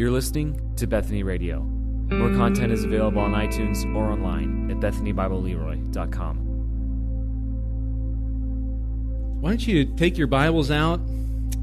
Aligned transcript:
You're 0.00 0.10
listening 0.10 0.58
to 0.76 0.86
Bethany 0.86 1.22
Radio. 1.22 1.60
More 1.60 2.30
content 2.30 2.72
is 2.72 2.84
available 2.84 3.20
on 3.20 3.32
iTunes 3.32 3.84
or 3.94 4.06
online 4.06 4.70
at 4.70 4.78
BethanyBibleLeroy.com. 4.78 6.36
Why 9.42 9.50
don't 9.50 9.68
you 9.68 9.84
take 9.96 10.16
your 10.16 10.26
Bibles 10.26 10.70
out 10.70 11.00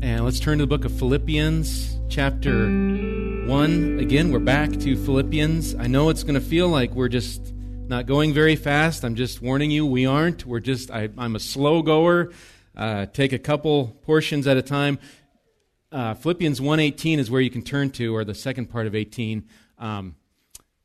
and 0.04 0.24
let's 0.24 0.40
turn 0.40 0.60
to 0.60 0.66
the 0.66 0.68
book 0.68 0.86
of 0.86 0.92
Philippians, 1.00 1.98
chapter 2.10 2.68
1. 2.68 3.98
Again, 4.02 4.32
we're 4.32 4.38
back 4.38 4.70
to 4.82 4.96
Philippians. 4.96 5.74
I 5.74 5.88
know 5.88 6.10
it's 6.10 6.22
going 6.22 6.36
to 6.36 6.40
feel 6.40 6.70
like 6.70 6.92
we're 6.92 7.10
just 7.10 7.56
not 7.88 8.06
going 8.06 8.36
very 8.36 8.56
fast. 8.56 9.04
I'm 9.04 9.16
just 9.16 9.42
warning 9.42 9.72
you, 9.72 9.84
we 9.84 10.06
aren't. 10.06 10.46
We're 10.46 10.60
just, 10.60 10.92
I, 10.92 11.10
am 11.18 11.36
a 11.36 11.40
slow 11.40 11.82
goer. 11.82 12.32
Uh, 12.76 13.08
take 13.08 13.34
a 13.34 13.40
couple 13.40 13.98
portions 14.04 14.46
at 14.46 14.58
a 14.58 14.62
time. 14.62 15.00
Uh, 15.90 16.14
Philippians 16.14 16.60
1.18 16.60 17.18
is 17.18 17.32
where 17.32 17.40
you 17.40 17.50
can 17.50 17.62
turn 17.62 17.90
to, 17.92 18.14
or 18.14 18.26
the 18.26 18.36
second 18.36 18.66
part 18.66 18.88
of 18.88 18.96
18. 18.96 19.48
Um, 19.78 20.16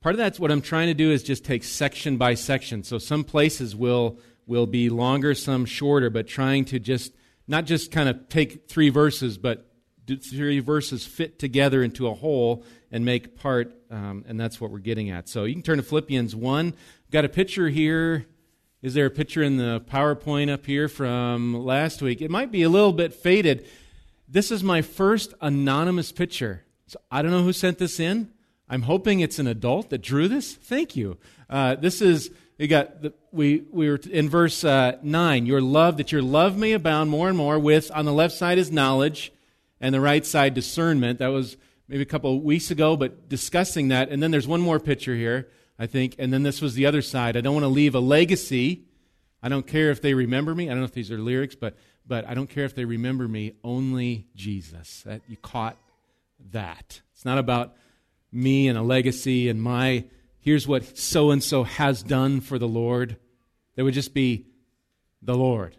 part 0.01 0.15
of 0.15 0.19
that's 0.19 0.39
what 0.39 0.53
I'm 0.53 0.61
trying 0.61 0.87
to 0.89 0.95
do 0.95 1.11
is 1.11 1.25
just 1.25 1.45
take 1.45 1.65
section 1.65 2.17
by 2.19 2.35
section. 2.35 2.85
So 2.85 2.99
some 2.99 3.25
places 3.25 3.75
will 3.75 4.19
will 4.45 4.67
be 4.67 4.91
longer, 4.91 5.35
some 5.35 5.65
shorter, 5.65 6.11
but 6.11 6.27
trying 6.27 6.65
to 6.67 6.79
just 6.79 7.13
not 7.47 7.65
just 7.65 7.91
kind 7.91 8.09
of 8.09 8.29
take 8.29 8.69
three 8.69 8.91
verses, 8.91 9.39
but 9.39 9.69
three 10.21 10.61
verses 10.61 11.07
fit 11.07 11.39
together 11.39 11.83
into 11.83 12.07
a 12.07 12.15
whole 12.15 12.65
and 12.91 13.05
make 13.05 13.37
part, 13.37 13.73
um, 13.91 14.25
and 14.27 14.39
that's 14.39 14.61
what 14.61 14.71
we're 14.71 14.79
getting 14.79 15.11
at. 15.11 15.29
So 15.29 15.45
you 15.45 15.55
can 15.55 15.63
turn 15.63 15.79
to 15.79 15.83
Philippians 15.83 16.35
1. 16.35 16.75
got 17.11 17.25
a 17.25 17.29
picture 17.29 17.69
here. 17.69 18.27
Is 18.83 18.95
there 18.95 19.07
a 19.07 19.11
picture 19.11 19.43
in 19.43 19.59
the 19.59 19.81
PowerPoint 19.89 20.51
up 20.51 20.67
here 20.67 20.89
from 20.89 21.55
last 21.65 22.03
week? 22.03 22.21
It 22.21 22.33
might 22.33 22.51
be 22.51 22.63
a 22.63 22.69
little 22.69 22.93
bit 22.93 23.15
faded. 23.15 23.65
This 24.33 24.51
is 24.51 24.65
my 24.65 24.81
first 24.81 25.35
anonymous 25.43 26.11
picture. 26.11 26.65
So 26.87 26.99
I 27.11 27.21
don't 27.21 27.33
know 27.33 27.43
who 27.43 27.53
sent 27.53 27.77
this 27.77 28.01
in. 28.01 28.31
I'm 28.67 28.81
hoping 28.81 29.21
it's 29.21 29.39
an 29.39 29.47
adult 29.47 29.91
that 29.91 30.01
drew 30.01 30.27
this. 30.27 30.55
Thank 30.55 30.97
you. 30.97 31.19
Uh, 31.51 31.75
this 31.75 32.01
is 32.01 32.31
we 32.59 32.67
got 32.67 33.03
the, 33.03 33.13
we 33.31 33.65
we 33.71 33.91
were 33.91 34.01
in 34.11 34.31
verse 34.31 34.65
uh, 34.65 34.97
nine. 35.03 35.45
Your 35.45 35.61
love 35.61 35.99
that 35.99 36.13
your 36.13 36.23
love 36.23 36.57
may 36.57 36.73
abound 36.73 37.11
more 37.11 37.29
and 37.29 37.37
more. 37.37 37.59
With 37.59 37.91
on 37.95 38.07
the 38.07 38.13
left 38.15 38.35
side 38.35 38.57
is 38.57 38.73
knowledge, 38.73 39.35
and 39.83 39.95
the 39.95 40.01
right 40.01 40.25
side 40.25 40.55
discernment. 40.55 41.19
That 41.19 41.29
was 41.29 41.59
maybe 41.87 42.01
a 42.01 42.07
couple 42.07 42.35
of 42.35 42.43
weeks 42.43 42.71
ago, 42.71 42.97
but 42.97 43.29
discussing 43.29 43.89
that. 43.89 44.09
And 44.09 44.23
then 44.23 44.31
there's 44.31 44.49
one 44.49 44.63
more 44.63 44.81
picture 44.81 45.15
here, 45.15 45.51
I 45.79 45.87
think. 45.87 46.17
And 46.19 46.33
then 46.33 46.43
this 46.43 46.63
was 46.63 46.73
the 46.73 46.87
other 46.87 47.03
side. 47.03 47.37
I 47.37 47.43
don't 47.43 47.53
want 47.53 47.65
to 47.65 47.69
leave 47.69 47.95
a 47.95 48.01
legacy. 48.01 48.85
I 49.43 49.51
don't 49.51 49.67
care 49.67 49.91
if 49.91 50.01
they 50.01 50.15
remember 50.15 50.55
me. 50.55 50.69
I 50.69 50.71
don't 50.71 50.79
know 50.79 50.85
if 50.85 50.93
these 50.93 51.11
are 51.11 51.19
lyrics, 51.19 51.55
but 51.55 51.77
but 52.07 52.27
I 52.27 52.35
don't 52.35 52.49
care 52.49 52.65
if 52.65 52.75
they 52.75 52.85
remember 52.85 53.29
me. 53.29 53.55
Only 53.63 54.27
Jesus. 54.35 55.03
That 55.03 55.23
you 55.29 55.37
caught 55.37 55.77
that. 56.51 57.01
It's 57.15 57.25
not 57.25 57.39
about 57.39 57.77
me 58.33 58.69
and 58.69 58.79
a 58.79 58.83
legacy 58.83 59.49
and 59.49 59.63
my 59.63 60.05
here's 60.41 60.67
what 60.67 60.99
so 60.99 61.31
and 61.31 61.43
so 61.43 61.65
has 61.65 62.03
done 62.03 62.41
for 62.41 62.59
the 62.59 62.69
Lord. 62.69 63.17
There 63.75 63.85
would 63.85 63.95
just 63.95 64.13
be 64.13 64.47
the 65.23 65.35
Lord, 65.35 65.77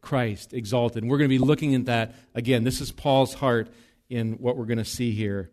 Christ 0.00 0.52
exalted. 0.52 1.02
And 1.02 1.10
we're 1.10 1.18
going 1.18 1.30
to 1.30 1.38
be 1.38 1.38
looking 1.38 1.74
at 1.74 1.86
that 1.86 2.14
again. 2.34 2.64
This 2.64 2.80
is 2.80 2.90
Paul's 2.92 3.34
heart 3.34 3.68
in 4.08 4.34
what 4.34 4.56
we're 4.56 4.66
going 4.66 4.78
to 4.78 4.84
see 4.84 5.12
here 5.12 5.50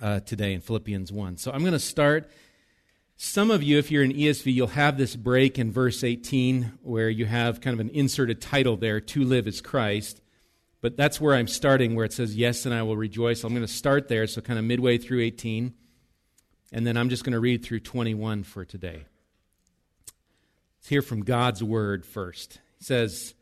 uh, 0.00 0.20
today 0.20 0.52
in 0.52 0.60
Philippians 0.60 1.12
1. 1.12 1.36
So 1.36 1.52
I'm 1.52 1.60
going 1.60 1.72
to 1.72 1.78
start. 1.78 2.30
Some 3.22 3.50
of 3.50 3.62
you, 3.62 3.78
if 3.78 3.90
you're 3.90 4.02
in 4.02 4.14
ESV, 4.14 4.50
you'll 4.50 4.68
have 4.68 4.96
this 4.96 5.14
break 5.14 5.58
in 5.58 5.70
verse 5.70 6.02
18 6.02 6.78
where 6.80 7.10
you 7.10 7.26
have 7.26 7.60
kind 7.60 7.74
of 7.74 7.80
an 7.80 7.90
inserted 7.90 8.40
title 8.40 8.78
there, 8.78 8.98
To 8.98 9.24
Live 9.24 9.46
is 9.46 9.60
Christ. 9.60 10.22
But 10.80 10.96
that's 10.96 11.20
where 11.20 11.34
I'm 11.34 11.46
starting, 11.46 11.94
where 11.94 12.06
it 12.06 12.14
says, 12.14 12.34
Yes, 12.34 12.64
and 12.64 12.74
I 12.74 12.82
will 12.82 12.96
rejoice. 12.96 13.44
I'm 13.44 13.52
going 13.52 13.60
to 13.60 13.70
start 13.70 14.08
there, 14.08 14.26
so 14.26 14.40
kind 14.40 14.58
of 14.58 14.64
midway 14.64 14.96
through 14.96 15.20
18. 15.20 15.74
And 16.72 16.86
then 16.86 16.96
I'm 16.96 17.10
just 17.10 17.22
going 17.22 17.34
to 17.34 17.40
read 17.40 17.62
through 17.62 17.80
21 17.80 18.42
for 18.42 18.64
today. 18.64 19.04
Let's 20.78 20.88
hear 20.88 21.02
from 21.02 21.22
God's 21.22 21.62
word 21.62 22.06
first. 22.06 22.58
He 22.78 22.84
says, 22.84 23.34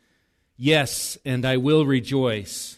Yes, 0.56 1.16
and 1.24 1.44
I 1.44 1.56
will 1.56 1.86
rejoice, 1.86 2.77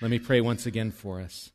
Let 0.00 0.12
me 0.12 0.20
pray 0.20 0.40
once 0.40 0.64
again 0.64 0.92
for 0.92 1.20
us. 1.20 1.50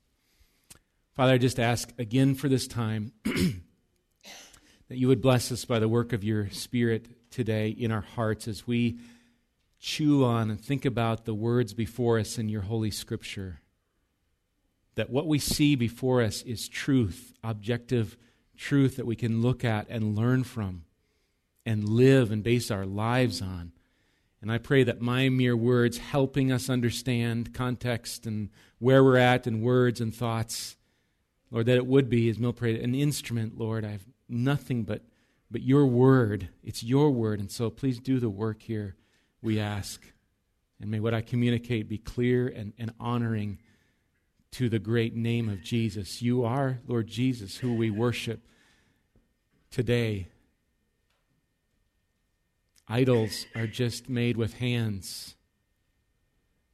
Father, 1.14 1.32
I 1.32 1.38
just 1.38 1.62
ask 1.62 1.94
again 1.98 2.36
for 2.36 2.50
this 2.50 2.68
time 2.68 3.14
that 3.24 4.98
you 4.98 5.08
would 5.08 5.22
bless 5.22 5.50
us 5.50 5.64
by 5.64 5.80
the 5.80 5.88
work 5.88 6.12
of 6.12 6.26
your 6.26 6.50
Spirit 6.50 7.32
today 7.32 7.70
in 7.70 7.90
our 7.90 8.02
hearts 8.02 8.50
as 8.50 8.68
we 8.68 9.00
chew 9.80 10.26
on 10.26 10.50
and 10.50 10.60
think 10.60 10.84
about 10.84 11.24
the 11.24 11.34
words 11.34 11.74
before 11.74 12.20
us 12.20 12.38
in 12.38 12.50
your 12.50 12.64
Holy 12.64 12.92
Scripture. 12.92 13.62
That 14.96 15.10
what 15.10 15.28
we 15.28 15.40
see 15.40 15.76
before 15.76 16.22
us 16.22 16.42
is 16.42 16.68
truth, 16.68 17.34
objective 17.46 18.18
truth 18.58 18.98
that 18.98 19.06
we 19.06 19.16
can 19.16 19.42
look 19.42 19.64
at 19.64 19.88
and 19.90 20.18
learn 20.18 20.44
from 20.44 20.84
and 21.66 21.88
live 21.88 22.30
and 22.30 22.44
base 22.44 22.70
our 22.70 22.86
lives 22.86 23.42
on. 23.42 23.72
And 24.44 24.52
I 24.52 24.58
pray 24.58 24.84
that 24.84 25.00
my 25.00 25.30
mere 25.30 25.56
words 25.56 26.00
helping 26.00 26.52
us 26.52 26.70
understand 26.70 27.54
context 27.54 28.26
and 28.26 28.50
where 28.78 29.02
we're 29.02 29.16
at 29.16 29.48
and 29.48 29.62
words 29.64 30.02
and 30.02 30.14
thoughts, 30.14 30.76
Lord, 31.50 31.68
that 31.68 31.78
it 31.78 31.88
would 31.88 32.10
be, 32.10 32.28
as 32.28 32.38
Mill 32.38 32.52
prayed, 32.52 32.82
an 32.82 32.94
instrument, 32.94 33.58
Lord. 33.58 33.86
I 33.86 33.92
have 33.92 34.06
nothing 34.28 34.84
but, 34.84 35.04
but 35.50 35.62
your 35.62 35.86
word. 35.86 36.50
It's 36.62 36.84
your 36.84 37.10
word. 37.10 37.40
And 37.40 37.50
so 37.50 37.70
please 37.70 38.02
do 38.02 38.20
the 38.20 38.30
work 38.30 38.62
here, 38.62 38.98
we 39.42 39.62
ask. 39.62 40.04
And 40.82 40.92
may 40.92 41.00
what 41.00 41.14
I 41.14 41.22
communicate 41.22 41.88
be 41.88 41.98
clear 41.98 42.50
and, 42.50 42.74
and 42.78 42.92
honoring 43.00 43.60
to 44.52 44.68
the 44.68 44.78
great 44.78 45.16
name 45.16 45.48
of 45.48 45.64
Jesus. 45.64 46.22
You 46.22 46.44
are, 46.44 46.82
Lord 46.86 47.08
Jesus, 47.08 47.56
who 47.56 47.76
we 47.76 47.92
worship 47.92 48.46
today. 49.72 50.28
Idols 52.94 53.48
are 53.56 53.66
just 53.66 54.08
made 54.08 54.38
with 54.38 54.54
hands. 54.60 55.34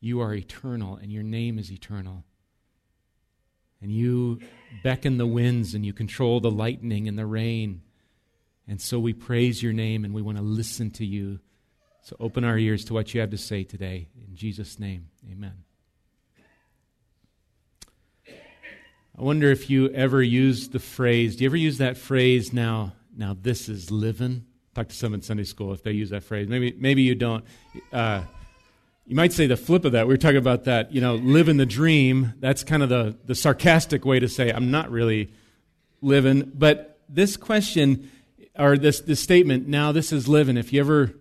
You 0.01 0.19
are 0.19 0.33
eternal, 0.33 0.97
and 0.97 1.13
your 1.13 1.23
name 1.23 1.57
is 1.57 1.71
eternal. 1.71 2.25
And 3.81 3.89
you 3.89 4.41
beckon 4.83 5.17
the 5.17 5.25
winds, 5.25 5.73
and 5.73 5.85
you 5.85 5.93
control 5.93 6.41
the 6.41 6.51
lightning 6.51 7.07
and 7.07 7.17
the 7.17 7.25
rain. 7.25 7.83
And 8.67 8.81
so 8.81 8.99
we 8.99 9.13
praise 9.13 9.63
your 9.63 9.71
name, 9.71 10.03
and 10.03 10.13
we 10.13 10.21
want 10.21 10.37
to 10.37 10.43
listen 10.43 10.91
to 10.91 11.05
you. 11.05 11.39
So 12.01 12.17
open 12.19 12.43
our 12.43 12.57
ears 12.57 12.83
to 12.85 12.93
what 12.93 13.13
you 13.13 13.21
have 13.21 13.29
to 13.29 13.37
say 13.37 13.63
today. 13.63 14.09
In 14.27 14.35
Jesus' 14.35 14.77
name, 14.77 15.07
amen. 15.31 15.63
I 18.27 19.21
wonder 19.21 19.49
if 19.51 19.69
you 19.69 19.87
ever 19.91 20.21
used 20.21 20.73
the 20.73 20.79
phrase, 20.79 21.37
do 21.37 21.45
you 21.45 21.49
ever 21.49 21.55
use 21.55 21.77
that 21.77 21.97
phrase 21.97 22.51
now, 22.51 22.91
now 23.15 23.37
this 23.41 23.69
is 23.69 23.89
living? 23.89 24.47
Talk 24.79 24.87
to 24.87 24.95
some 24.95 25.13
in 25.13 25.21
Sunday 25.21 25.43
school 25.43 25.73
if 25.73 25.83
they 25.83 25.91
use 25.91 26.11
that 26.11 26.23
phrase. 26.23 26.47
Maybe, 26.47 26.73
maybe 26.79 27.01
you 27.01 27.13
don't. 27.13 27.43
Uh, 27.91 28.21
you 29.05 29.13
might 29.13 29.33
say 29.33 29.45
the 29.45 29.57
flip 29.57 29.83
of 29.83 29.91
that. 29.91 30.07
We 30.07 30.13
were 30.13 30.17
talking 30.17 30.37
about 30.37 30.63
that, 30.63 30.93
you 30.93 31.01
know, 31.01 31.15
living 31.15 31.57
the 31.57 31.65
dream. 31.65 32.33
That's 32.39 32.63
kind 32.63 32.81
of 32.81 32.87
the, 32.87 33.17
the 33.25 33.35
sarcastic 33.35 34.05
way 34.05 34.21
to 34.21 34.29
say, 34.29 34.51
I'm 34.51 34.71
not 34.71 34.89
really 34.89 35.33
living. 35.99 36.53
But 36.55 36.97
this 37.09 37.35
question, 37.35 38.09
or 38.57 38.77
this, 38.77 39.01
this 39.01 39.19
statement, 39.19 39.67
now 39.67 39.91
this 39.91 40.13
is 40.13 40.29
living, 40.29 40.55
if 40.55 40.71
you 40.71 40.79
ever 40.79 41.11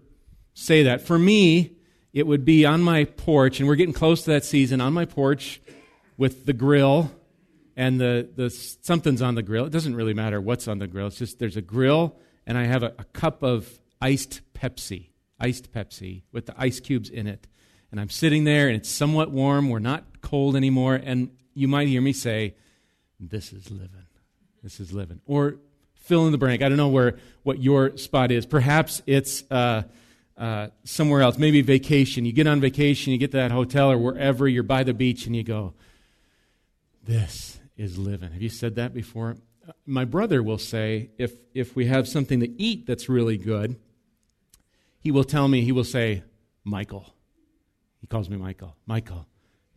say 0.54 0.84
that, 0.84 1.00
for 1.00 1.19
me, 1.19 1.72
it 2.12 2.28
would 2.28 2.44
be 2.44 2.64
on 2.64 2.81
my 2.81 3.06
porch, 3.06 3.58
and 3.58 3.69
we're 3.69 3.75
getting 3.75 3.93
close 3.93 4.22
to 4.22 4.31
that 4.31 4.44
season, 4.44 4.81
on 4.81 4.93
my 4.93 5.04
porch 5.04 5.61
with 6.16 6.46
the 6.46 6.52
grill 6.52 7.11
and 7.76 8.00
the, 8.00 8.28
the 8.37 8.50
something's 8.50 9.20
on 9.20 9.34
the 9.34 9.43
grill. 9.43 9.66
It 9.66 9.72
doesn't 9.72 9.96
really 9.96 10.14
matter 10.14 10.40
what's 10.40 10.69
on 10.69 10.78
the 10.78 10.87
grill. 10.87 11.08
It's 11.08 11.19
just 11.19 11.40
there's 11.40 11.56
a 11.56 11.61
grill, 11.61 12.14
and 12.49 12.56
I 12.56 12.65
have 12.65 12.83
a, 12.83 12.95
a 12.99 13.05
cup 13.05 13.43
of 13.45 13.79
iced 14.00 14.41
Pepsi, 14.55 15.11
iced 15.39 15.71
Pepsi 15.71 16.23
with 16.33 16.47
the 16.47 16.55
ice 16.56 16.81
cubes 16.81 17.11
in 17.11 17.27
it. 17.27 17.47
And 17.93 18.00
I'm 18.00 18.09
sitting 18.09 18.45
there, 18.45 18.69
and 18.69 18.77
it's 18.77 18.89
somewhat 18.89 19.31
warm. 19.31 19.69
We're 19.69 19.79
not 19.79 20.23
cold 20.23 20.56
anymore. 20.56 20.95
And 20.95 21.31
you 21.55 21.69
might 21.69 21.89
hear 21.89 22.00
me 22.00 22.12
say, 22.12 22.55
"This 23.21 23.53
is 23.53 23.71
living. 23.71 24.06
This 24.62 24.81
is 24.81 24.93
living." 24.93 25.21
Or 25.27 25.56
fill 25.95 26.27
in 26.27 26.33
the 26.33 26.39
blank. 26.39 26.62
I 26.62 26.69
don't 26.69 26.79
know 26.79 26.89
where 26.89 27.19
what 27.43 27.62
your 27.62 27.97
spot 27.99 28.33
is. 28.33 28.47
Perhaps 28.47 29.03
it's 29.06 29.45
uh, 29.50 29.83
uh, 30.37 30.69
somewhere 30.85 31.21
else. 31.21 31.39
Maybe 31.39 31.61
vacation. 31.61 32.25
You 32.25 32.33
get 32.33 32.47
on 32.47 32.61
vacation, 32.61 33.12
you 33.12 33.19
get 33.19 33.31
to 33.33 33.37
that 33.37 33.53
hotel 33.53 33.93
or 33.93 33.99
wherever. 33.99 34.49
You're 34.49 34.62
by 34.62 34.85
the 34.85 34.95
beach, 34.95 35.27
and 35.27 35.37
you 35.37 35.45
go, 35.45 35.75
"This 37.05 37.59
is 37.77 37.99
living. 37.99 38.33
Have 38.33 38.43
you 38.43 38.49
said 38.49 38.77
that 38.77 38.95
before? 38.95 39.37
My 39.87 40.05
brother 40.05 40.43
will 40.43 40.59
say, 40.59 41.11
if, 41.19 41.32
if 41.55 41.76
we 41.76 41.87
have 41.87 42.09
something 42.09 42.41
to 42.41 42.61
eat 42.61 42.87
that's 42.87 43.09
really 43.09 43.37
good, 43.37 43.76
he 45.00 45.11
will 45.11 45.25
tell 45.25 45.49
me, 45.49 45.62
he 45.62 45.73
will 45.73 45.85
say, 45.85 46.23
Michael. 46.65 47.15
He 48.00 48.06
calls 48.06 48.29
me 48.29 48.37
Michael. 48.37 48.76
Michael, 48.87 49.26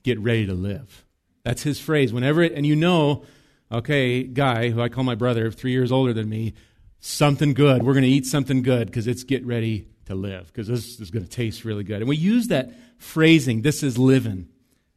get 0.03 0.19
ready 0.19 0.45
to 0.45 0.53
live. 0.53 1.05
That's 1.43 1.63
his 1.63 1.79
phrase. 1.79 2.13
Whenever 2.13 2.43
it, 2.43 2.53
and 2.53 2.65
you 2.65 2.75
know, 2.75 3.23
okay, 3.71 4.23
guy 4.23 4.69
who 4.69 4.81
I 4.81 4.89
call 4.89 5.03
my 5.03 5.15
brother, 5.15 5.51
three 5.51 5.71
years 5.71 5.91
older 5.91 6.13
than 6.13 6.29
me, 6.29 6.53
something 6.99 7.53
good. 7.53 7.83
We're 7.83 7.93
going 7.93 8.03
to 8.03 8.09
eat 8.09 8.25
something 8.25 8.61
good 8.61 8.87
because 8.87 9.07
it's 9.07 9.23
get 9.23 9.45
ready 9.45 9.87
to 10.05 10.15
live 10.15 10.47
because 10.47 10.67
this 10.67 10.99
is 10.99 11.09
going 11.11 11.25
to 11.25 11.29
taste 11.29 11.65
really 11.65 11.83
good. 11.83 12.01
And 12.01 12.07
we 12.07 12.17
use 12.17 12.47
that 12.47 12.73
phrasing, 12.97 13.61
this 13.61 13.83
is 13.83 13.97
living. 13.97 14.47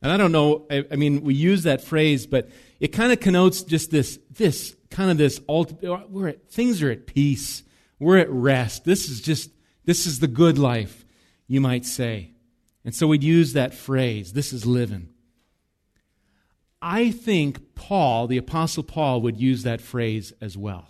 And 0.02 0.12
I 0.12 0.18
don't 0.18 0.32
know, 0.32 0.66
I, 0.70 0.84
I 0.90 0.96
mean, 0.96 1.22
we 1.22 1.34
use 1.34 1.62
that 1.62 1.82
phrase, 1.82 2.26
but 2.26 2.50
it 2.78 2.88
kind 2.88 3.10
of 3.10 3.20
connotes 3.20 3.62
just 3.62 3.90
this, 3.90 4.18
this 4.32 4.76
kind 4.94 5.10
of 5.10 5.18
this, 5.18 5.40
ultimate, 5.48 6.08
we're 6.08 6.28
at, 6.28 6.48
things 6.48 6.80
are 6.80 6.90
at 6.90 7.06
peace. 7.06 7.64
We're 7.98 8.18
at 8.18 8.30
rest. 8.30 8.84
This 8.84 9.08
is 9.08 9.20
just, 9.20 9.50
this 9.84 10.06
is 10.06 10.20
the 10.20 10.28
good 10.28 10.56
life, 10.56 11.04
you 11.48 11.60
might 11.60 11.84
say. 11.84 12.30
And 12.84 12.94
so 12.94 13.08
we'd 13.08 13.24
use 13.24 13.54
that 13.54 13.74
phrase, 13.74 14.34
this 14.34 14.52
is 14.52 14.64
living. 14.64 15.08
I 16.80 17.10
think 17.10 17.74
Paul, 17.74 18.28
the 18.28 18.36
Apostle 18.36 18.84
Paul, 18.84 19.20
would 19.22 19.40
use 19.40 19.64
that 19.64 19.80
phrase 19.80 20.32
as 20.40 20.56
well. 20.56 20.86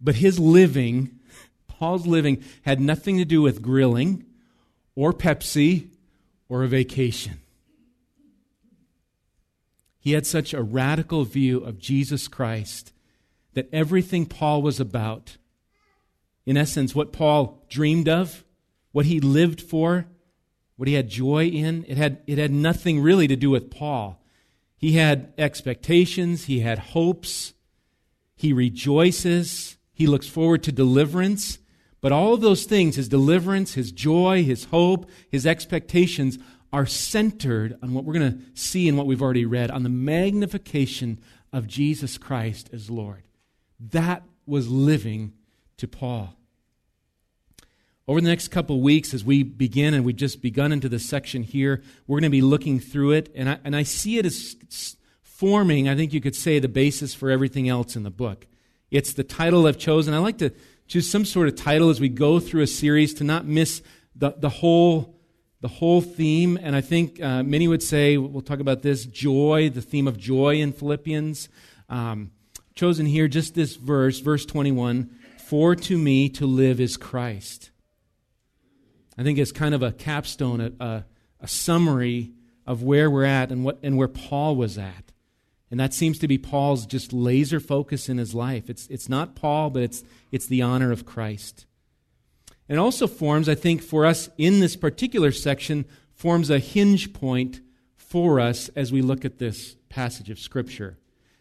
But 0.00 0.14
his 0.14 0.38
living, 0.38 1.18
Paul's 1.68 2.06
living, 2.06 2.42
had 2.62 2.80
nothing 2.80 3.18
to 3.18 3.26
do 3.26 3.42
with 3.42 3.60
grilling 3.60 4.24
or 4.94 5.12
Pepsi 5.12 5.88
or 6.48 6.64
a 6.64 6.68
vacation. 6.68 7.41
He 10.02 10.12
had 10.12 10.26
such 10.26 10.52
a 10.52 10.64
radical 10.64 11.24
view 11.24 11.58
of 11.60 11.78
Jesus 11.78 12.26
Christ 12.26 12.92
that 13.54 13.68
everything 13.72 14.26
Paul 14.26 14.60
was 14.60 14.80
about, 14.80 15.36
in 16.44 16.56
essence, 16.56 16.92
what 16.92 17.12
Paul 17.12 17.64
dreamed 17.70 18.08
of, 18.08 18.42
what 18.90 19.06
he 19.06 19.20
lived 19.20 19.60
for, 19.60 20.06
what 20.74 20.88
he 20.88 20.94
had 20.94 21.08
joy 21.08 21.46
in, 21.46 21.84
it 21.86 21.96
had, 21.96 22.20
it 22.26 22.36
had 22.36 22.50
nothing 22.50 22.98
really 22.98 23.28
to 23.28 23.36
do 23.36 23.48
with 23.48 23.70
Paul. 23.70 24.20
He 24.76 24.94
had 24.94 25.32
expectations, 25.38 26.46
he 26.46 26.58
had 26.58 26.80
hopes, 26.80 27.54
he 28.34 28.52
rejoices, 28.52 29.76
he 29.92 30.08
looks 30.08 30.26
forward 30.26 30.64
to 30.64 30.72
deliverance. 30.72 31.60
But 32.00 32.10
all 32.10 32.34
of 32.34 32.40
those 32.40 32.64
things, 32.64 32.96
his 32.96 33.08
deliverance, 33.08 33.74
his 33.74 33.92
joy, 33.92 34.42
his 34.42 34.64
hope, 34.64 35.08
his 35.30 35.46
expectations, 35.46 36.40
are 36.72 36.86
centered 36.86 37.76
on 37.82 37.92
what 37.92 38.04
we're 38.04 38.14
going 38.14 38.32
to 38.32 38.38
see 38.54 38.88
in 38.88 38.96
what 38.96 39.06
we've 39.06 39.22
already 39.22 39.44
read 39.44 39.70
on 39.70 39.82
the 39.82 39.88
magnification 39.88 41.20
of 41.52 41.66
Jesus 41.66 42.16
Christ 42.16 42.70
as 42.72 42.90
Lord. 42.90 43.24
That 43.78 44.22
was 44.46 44.68
living 44.68 45.32
to 45.76 45.86
Paul. 45.86 46.34
Over 48.08 48.20
the 48.20 48.28
next 48.28 48.48
couple 48.48 48.80
weeks, 48.80 49.14
as 49.14 49.24
we 49.24 49.42
begin, 49.42 49.94
and 49.94 50.04
we've 50.04 50.16
just 50.16 50.42
begun 50.42 50.72
into 50.72 50.88
this 50.88 51.08
section 51.08 51.42
here, 51.42 51.82
we're 52.06 52.16
going 52.16 52.30
to 52.30 52.30
be 52.30 52.42
looking 52.42 52.80
through 52.80 53.12
it, 53.12 53.30
and 53.34 53.48
I, 53.48 53.58
and 53.64 53.76
I 53.76 53.84
see 53.84 54.18
it 54.18 54.26
as 54.26 54.56
forming, 55.22 55.88
I 55.88 55.94
think 55.94 56.12
you 56.12 56.20
could 56.20 56.34
say, 56.34 56.58
the 56.58 56.68
basis 56.68 57.14
for 57.14 57.30
everything 57.30 57.68
else 57.68 57.94
in 57.96 58.02
the 58.02 58.10
book. 58.10 58.46
It's 58.90 59.12
the 59.12 59.24
title 59.24 59.66
I've 59.66 59.78
chosen. 59.78 60.14
I 60.14 60.18
like 60.18 60.38
to 60.38 60.52
choose 60.86 61.08
some 61.08 61.24
sort 61.24 61.48
of 61.48 61.56
title 61.56 61.90
as 61.90 62.00
we 62.00 62.08
go 62.08 62.40
through 62.40 62.62
a 62.62 62.66
series 62.66 63.14
to 63.14 63.24
not 63.24 63.46
miss 63.46 63.82
the, 64.14 64.34
the 64.36 64.48
whole 64.48 65.16
the 65.62 65.68
whole 65.68 66.02
theme. 66.02 66.58
And 66.60 66.76
I 66.76 66.82
think 66.82 67.22
uh, 67.22 67.42
many 67.42 67.66
would 67.66 67.82
say 67.82 68.18
we'll 68.18 68.42
talk 68.42 68.60
about 68.60 68.82
this 68.82 69.06
joy, 69.06 69.70
the 69.70 69.80
theme 69.80 70.06
of 70.06 70.18
joy 70.18 70.56
in 70.56 70.72
Philippians. 70.72 71.48
Um, 71.88 72.32
chosen 72.74 73.06
here 73.06 73.28
just 73.28 73.54
this 73.54 73.76
verse, 73.76 74.18
verse 74.18 74.44
21 74.44 75.08
For 75.38 75.74
to 75.76 75.96
me 75.96 76.28
to 76.30 76.46
live 76.46 76.80
is 76.80 76.96
Christ. 76.96 77.70
I 79.16 79.22
think 79.22 79.38
it's 79.38 79.52
kind 79.52 79.74
of 79.74 79.82
a 79.82 79.92
capstone, 79.92 80.60
a, 80.60 80.84
a, 80.84 81.04
a 81.40 81.48
summary 81.48 82.32
of 82.66 82.82
where 82.82 83.10
we're 83.10 83.24
at 83.24 83.52
and, 83.52 83.64
what, 83.64 83.78
and 83.82 83.96
where 83.96 84.08
Paul 84.08 84.56
was 84.56 84.78
at. 84.78 85.12
And 85.70 85.78
that 85.78 85.94
seems 85.94 86.18
to 86.18 86.28
be 86.28 86.38
Paul's 86.38 86.86
just 86.86 87.12
laser 87.12 87.60
focus 87.60 88.08
in 88.08 88.18
his 88.18 88.34
life. 88.34 88.68
It's, 88.68 88.86
it's 88.88 89.08
not 89.08 89.36
Paul, 89.36 89.70
but 89.70 89.82
it's, 89.82 90.02
it's 90.30 90.46
the 90.46 90.62
honor 90.62 90.92
of 90.92 91.06
Christ. 91.06 91.66
And 92.68 92.78
also 92.78 93.06
forms, 93.06 93.48
I 93.48 93.54
think, 93.54 93.82
for 93.82 94.06
us 94.06 94.30
in 94.38 94.60
this 94.60 94.76
particular 94.76 95.32
section, 95.32 95.84
forms 96.14 96.50
a 96.50 96.58
hinge 96.58 97.12
point 97.12 97.60
for 97.96 98.40
us 98.40 98.68
as 98.76 98.92
we 98.92 99.02
look 99.02 99.24
at 99.24 99.38
this 99.38 99.76
passage 99.88 100.30
of 100.30 100.38
Scripture. 100.38 100.98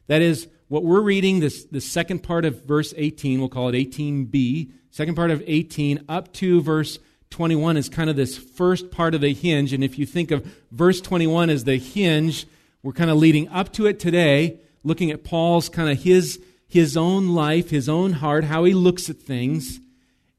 That 0.08 0.22
is, 0.22 0.48
what 0.68 0.86
we're 0.86 1.02
reading, 1.02 1.42
this, 1.42 1.66
the 1.66 1.82
second 1.82 2.20
part 2.24 2.46
of 2.46 2.64
verse 2.64 2.94
18, 2.96 3.40
we'll 3.40 3.50
call 3.50 3.68
it 3.68 3.74
18b, 3.74 4.72
second 4.90 5.16
part 5.16 5.30
of 5.30 5.44
18 5.46 6.06
up 6.08 6.32
to 6.36 6.62
verse 6.62 6.98
21 7.30 7.76
is 7.76 7.90
kind 7.90 8.10
of 8.10 8.16
this 8.16 8.38
first 8.38 8.90
part 8.90 9.14
of 9.14 9.20
the 9.20 9.34
hinge. 9.34 9.74
And 9.74 9.84
if 9.84 10.00
you 10.00 10.06
think 10.06 10.32
of 10.32 10.46
verse 10.72 11.02
21 11.02 11.50
as 11.50 11.66
the 11.66 11.76
hinge, 11.78 12.48
we're 12.84 12.94
kind 12.94 13.10
of 13.10 13.18
leading 13.18 13.50
up 13.50 13.74
to 13.74 13.86
it 13.86 14.00
today, 14.00 14.60
looking 14.82 15.12
at 15.12 15.26
Paul's 15.26 15.68
kind 15.68 15.90
of 15.90 16.02
his, 16.02 16.42
his 16.70 16.96
own 16.96 17.36
life, 17.36 17.70
his 17.70 17.90
own 17.90 18.14
heart, 18.14 18.46
how 18.46 18.64
he 18.64 18.74
looks 18.74 19.10
at 19.10 19.18
things. 19.18 19.81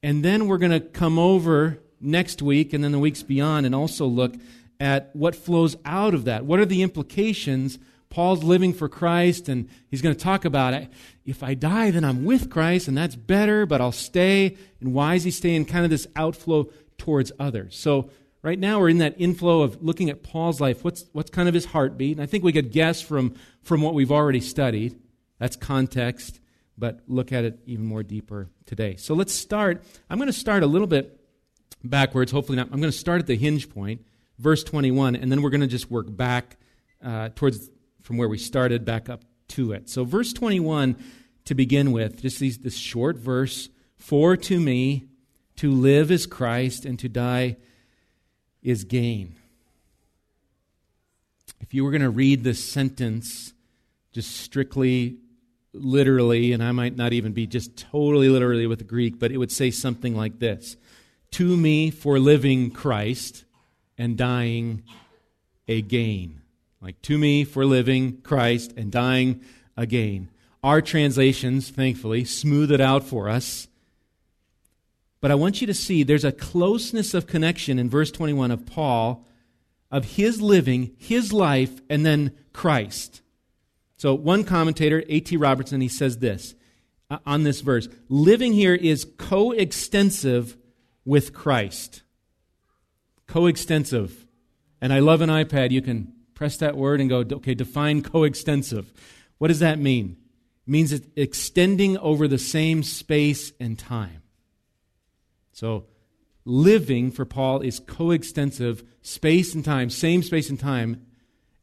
And 0.03 0.25
then 0.25 0.47
we're 0.47 0.59
going 0.59 0.73
to 0.73 0.81
come 0.81 1.19
over 1.19 1.79
next 2.01 2.43
week 2.43 2.73
and 2.73 2.83
then 2.83 2.93
the 2.93 2.99
weeks 2.99 3.23
beyond 3.23 3.67
and 3.67 3.75
also 3.75 4.07
look 4.07 4.35
at 4.81 5.15
what 5.15 5.37
flows 5.37 5.77
out 5.85 6.15
of 6.15 6.25
that. 6.25 6.45
What 6.45 6.59
are 6.59 6.67
the 6.67 6.83
implications? 6.83 7.79
Paul's 8.11 8.43
living 8.43 8.75
for 8.75 8.89
Christ, 8.89 9.49
and 9.49 9.69
he's 9.89 10.03
going 10.03 10.15
to 10.15 10.21
talk 10.21 10.45
about 10.45 10.75
it. 10.75 10.89
If 11.25 11.43
I 11.43 11.55
die, 11.55 11.91
then 11.91 12.05
I'm 12.05 12.25
with 12.25 12.51
Christ, 12.51 12.89
and 12.89 12.99
that's 12.99 13.17
better, 13.17 13.65
but 13.65 13.81
I'll 13.81 13.93
stay. 13.93 14.57
And 14.81 14.93
why 14.93 15.15
is 15.15 15.25
he 15.25 15.31
staying? 15.31 15.65
Kind 15.65 15.85
of 15.85 15.91
this 15.91 16.07
outflow 16.15 16.71
towards 16.99 17.33
others. 17.39 17.77
So 17.77 18.11
Right 18.43 18.59
now, 18.59 18.81
we're 18.81 18.89
in 18.89 18.99
that 18.99 19.15
inflow 19.19 19.63
of 19.63 19.81
looking 19.85 20.11
at 20.11 20.25
Paul's 20.25 20.61
life. 20.61 20.83
What's, 20.83 21.05
what's 21.13 21.31
kind 21.31 21.49
of 21.49 21.55
his 21.55 21.67
heartbeat? 21.67 22.17
And 22.17 22.23
I 22.23 22.27
think 22.27 22.43
we 22.43 22.53
could 22.53 22.73
guess 22.73 23.01
from, 23.01 23.37
from 23.63 23.83
what 23.83 23.95
we've 23.95 24.11
already 24.11 24.41
studied. 24.41 24.99
That's 25.39 25.55
context, 25.55 26.41
but 26.77 27.01
look 27.07 27.33
at 27.33 27.45
it 27.45 27.59
even 27.67 27.85
more 27.85 28.03
deeper 28.03 28.49
today. 28.67 28.97
So 28.97 29.15
let's 29.15 29.33
start. 29.33 29.83
I'm 30.09 30.19
going 30.19 30.29
to 30.29 30.33
start 30.33 30.63
a 30.63 30.67
little 30.67 30.87
bit 30.87 31.19
backwards, 31.85 32.33
hopefully 32.33 32.57
not. 32.57 32.69
I'm 32.73 32.81
going 32.81 32.93
to 32.93 32.99
start 32.99 33.21
at 33.21 33.27
the 33.27 33.37
hinge 33.37 33.69
point, 33.71 34.05
verse 34.39 34.65
21, 34.65 35.17
and 35.17 35.31
then 35.31 35.43
we're 35.43 35.51
going 35.51 35.61
to 35.61 35.67
just 35.67 35.91
work 35.91 36.07
back 36.09 36.57
uh, 37.05 37.31
towards 37.35 37.71
from 38.03 38.17
where 38.17 38.29
we 38.29 38.39
started 38.39 38.85
back 38.85 39.09
up 39.09 39.25
to 39.49 39.73
it. 39.73 39.89
So, 39.89 40.05
verse 40.05 40.33
21 40.33 40.97
to 41.45 41.55
begin 41.55 41.93
with, 41.93 42.23
just 42.23 42.39
these, 42.39 42.59
this 42.59 42.77
short 42.77 43.17
verse 43.17 43.69
For 43.97 44.37
to 44.37 44.61
me 44.61 45.07
to 45.57 45.71
live 45.71 46.11
is 46.11 46.27
Christ, 46.27 46.85
and 46.85 46.99
to 46.99 47.09
die 47.09 47.57
is 48.63 48.85
gain. 48.85 49.37
If 51.61 51.75
you 51.75 51.85
were 51.85 51.91
going 51.91 52.03
to 52.03 52.11
read 52.11 52.45
this 52.45 52.63
sentence 52.63 53.53
just 54.13 54.37
strictly 54.37 55.19
literally, 55.73 56.53
and 56.53 56.63
I 56.63 56.73
might 56.73 56.97
not 56.97 57.13
even 57.13 57.33
be 57.33 57.47
just 57.47 57.77
totally 57.77 58.29
literally 58.29 58.67
with 58.67 58.79
the 58.79 58.85
Greek, 58.85 59.19
but 59.19 59.33
it 59.33 59.39
would 59.39 59.53
say 59.53 59.71
something 59.71 60.17
like 60.17 60.39
this 60.39 60.77
To 61.33 61.57
me 61.57 61.91
for 61.91 62.19
living 62.19 62.71
Christ 62.71 63.45
and 63.97 64.17
dying 64.17 64.83
a 65.69 65.83
gain. 65.83 66.41
Like, 66.81 67.01
to 67.03 67.17
me 67.17 67.45
for 67.45 67.65
living 67.65 68.21
Christ 68.23 68.73
and 68.77 68.91
dying 68.91 69.41
again. 69.77 70.29
Our 70.65 70.81
translations, 70.81 71.71
thankfully, 71.71 72.25
smooth 72.25 72.73
it 72.73 72.81
out 72.81 73.05
for 73.05 73.29
us 73.29 73.69
but 75.23 75.31
I 75.31 75.37
want 75.37 75.61
you 75.61 75.69
to 75.69 75.75
see 75.75 76.03
there's 76.03 76.25
a 76.25 76.33
closeness 76.33 77.15
of 77.15 77.29
connection 77.29 77.79
in 77.79 77.89
verse 77.89 78.11
21 78.11 78.51
of 78.51 78.67
Paul 78.67 79.25
of 79.89 80.17
his 80.17 80.43
living, 80.43 80.97
his 80.99 81.33
life, 81.33 81.81
and 81.89 82.05
then 82.05 82.33
Christ. 82.53 83.22
So 84.03 84.15
one 84.15 84.43
commentator, 84.43 85.05
A.T. 85.09 85.37
Robertson, 85.37 85.81
he 85.81 85.87
says 85.87 86.19
this 86.19 86.57
uh, 87.09 87.19
on 87.25 87.45
this 87.45 87.61
verse 87.61 87.89
living 88.09 88.53
here 88.53 88.75
is 88.75 89.07
coextensive 89.17 90.57
with 91.05 91.33
Christ. 91.33 92.03
Coextensive. 93.29 94.27
And 94.81 94.93
I 94.93 94.99
love 94.99 95.21
an 95.21 95.31
iPad. 95.31 95.71
You 95.71 95.83
can 95.83 96.15
press 96.35 96.57
that 96.57 96.77
word 96.77 97.01
and 97.01 97.09
go, 97.09 97.19
okay, 97.19 97.55
define 97.55 98.03
coextensive. 98.03 98.93
What 99.39 99.47
does 99.47 99.61
that 99.61 99.79
mean? 99.79 100.17
It 100.67 100.71
means 100.73 100.93
it's 100.93 101.07
extending 101.15 101.97
over 101.99 102.27
the 102.27 102.39
same 102.39 102.83
space 102.83 103.53
and 103.61 103.79
time. 103.79 104.25
So, 105.53 105.87
living 106.45 107.13
for 107.13 107.25
Paul 107.25 107.61
is 107.61 107.79
coextensive, 107.79 108.83
space 109.01 109.55
and 109.55 109.65
time, 109.65 109.91
same 109.91 110.25
space 110.25 110.51
and 110.51 110.59
time 110.59 111.07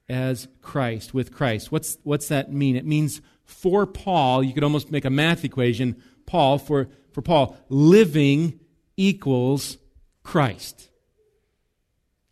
as 0.10 0.48
Christ, 0.62 1.14
with 1.14 1.32
Christ. 1.32 1.72
What's, 1.72 1.98
what's 2.04 2.28
that 2.30 2.52
mean? 2.52 2.76
It 2.76 2.86
means 2.86 3.22
for 3.44 3.86
Paul, 3.86 4.44
you 4.44 4.54
could 4.54 4.64
almost 4.64 4.92
make 4.92 5.06
a 5.06 5.10
math 5.10 5.46
equation. 5.46 6.02
Paul, 6.26 6.58
for, 6.58 6.90
for 7.12 7.22
Paul, 7.22 7.58
living 7.70 8.60
equals 8.98 9.78
Christ. 10.24 10.90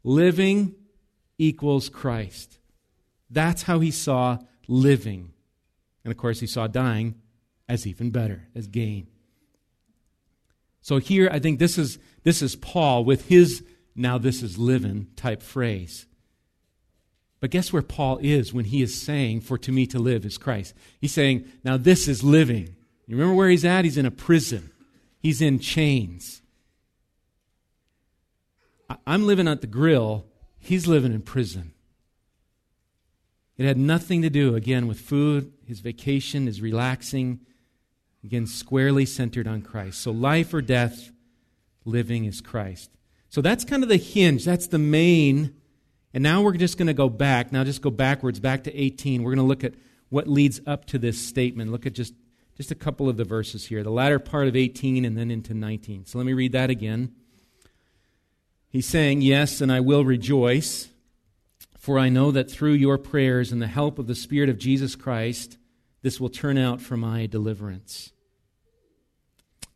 Living 0.03 0.75
equals 1.37 1.89
Christ. 1.89 2.59
That's 3.29 3.63
how 3.63 3.79
he 3.79 3.91
saw 3.91 4.39
living. 4.67 5.31
And 6.03 6.11
of 6.11 6.17
course, 6.17 6.39
he 6.39 6.47
saw 6.47 6.67
dying 6.67 7.15
as 7.69 7.85
even 7.85 8.11
better, 8.11 8.47
as 8.55 8.67
gain. 8.67 9.07
So 10.81 10.99
here, 10.99 11.29
I 11.31 11.39
think 11.39 11.59
this 11.59 11.77
is, 11.77 11.99
this 12.23 12.41
is 12.41 12.55
Paul 12.55 13.03
with 13.03 13.27
his 13.27 13.63
now 13.97 14.19
this 14.19 14.43
is 14.43 14.57
living 14.57 15.07
type 15.15 15.41
phrase. 15.41 16.05
But 17.39 17.51
guess 17.51 17.71
where 17.71 17.83
Paul 17.83 18.19
is 18.21 18.53
when 18.53 18.65
he 18.65 18.81
is 18.81 18.99
saying, 18.99 19.41
For 19.41 19.57
to 19.59 19.71
me 19.71 19.85
to 19.87 19.99
live 19.99 20.25
is 20.25 20.37
Christ? 20.37 20.73
He's 20.99 21.13
saying, 21.13 21.45
Now 21.63 21.77
this 21.77 22.07
is 22.07 22.23
living. 22.23 22.75
You 23.05 23.15
remember 23.15 23.35
where 23.35 23.49
he's 23.49 23.65
at? 23.65 23.85
He's 23.85 23.97
in 23.97 24.05
a 24.05 24.11
prison, 24.11 24.71
he's 25.19 25.41
in 25.41 25.59
chains. 25.59 26.41
I'm 29.05 29.27
living 29.27 29.47
at 29.47 29.61
the 29.61 29.67
grill, 29.67 30.25
he's 30.57 30.87
living 30.87 31.13
in 31.13 31.21
prison. 31.21 31.73
It 33.57 33.65
had 33.65 33.77
nothing 33.77 34.21
to 34.21 34.29
do, 34.29 34.55
again, 34.55 34.87
with 34.87 34.99
food, 34.99 35.51
his 35.65 35.79
vacation, 35.79 36.45
his 36.45 36.61
relaxing, 36.61 37.39
again, 38.23 38.45
squarely 38.45 39.05
centered 39.05 39.47
on 39.47 39.61
Christ. 39.61 39.99
So, 39.99 40.11
life 40.11 40.53
or 40.53 40.61
death, 40.61 41.11
living 41.83 42.25
is 42.25 42.39
Christ. 42.39 42.91
So, 43.29 43.41
that's 43.41 43.65
kind 43.65 43.81
of 43.81 43.89
the 43.89 43.97
hinge. 43.97 44.45
That's 44.45 44.67
the 44.67 44.77
main. 44.77 45.55
And 46.13 46.23
now 46.23 46.41
we're 46.41 46.57
just 46.57 46.77
going 46.77 46.87
to 46.87 46.93
go 46.93 47.09
back. 47.09 47.51
Now, 47.51 47.63
just 47.63 47.81
go 47.81 47.89
backwards, 47.89 48.39
back 48.39 48.63
to 48.63 48.75
18. 48.75 49.23
We're 49.23 49.31
going 49.31 49.45
to 49.45 49.47
look 49.47 49.63
at 49.63 49.73
what 50.09 50.27
leads 50.27 50.61
up 50.65 50.85
to 50.85 50.97
this 50.97 51.19
statement. 51.19 51.71
Look 51.71 51.85
at 51.85 51.93
just, 51.93 52.13
just 52.55 52.71
a 52.71 52.75
couple 52.75 53.09
of 53.09 53.17
the 53.17 53.25
verses 53.25 53.65
here 53.65 53.83
the 53.83 53.91
latter 53.91 54.19
part 54.19 54.47
of 54.47 54.55
18 54.55 55.05
and 55.05 55.17
then 55.17 55.29
into 55.29 55.53
19. 55.53 56.05
So, 56.05 56.17
let 56.17 56.25
me 56.25 56.33
read 56.33 56.53
that 56.53 56.69
again. 56.69 57.13
He's 58.69 58.87
saying, 58.87 59.21
Yes, 59.21 59.61
and 59.61 59.71
I 59.71 59.79
will 59.79 60.05
rejoice, 60.05 60.89
for 61.77 61.99
I 61.99 62.09
know 62.09 62.31
that 62.31 62.51
through 62.51 62.73
your 62.73 62.97
prayers 62.97 63.51
and 63.51 63.61
the 63.61 63.67
help 63.67 63.99
of 63.99 64.07
the 64.07 64.15
Spirit 64.15 64.49
of 64.49 64.57
Jesus 64.57 64.95
Christ, 64.95 65.57
this 66.01 66.19
will 66.19 66.29
turn 66.29 66.57
out 66.57 66.81
for 66.81 66.97
my 66.97 67.25
deliverance. 67.25 68.11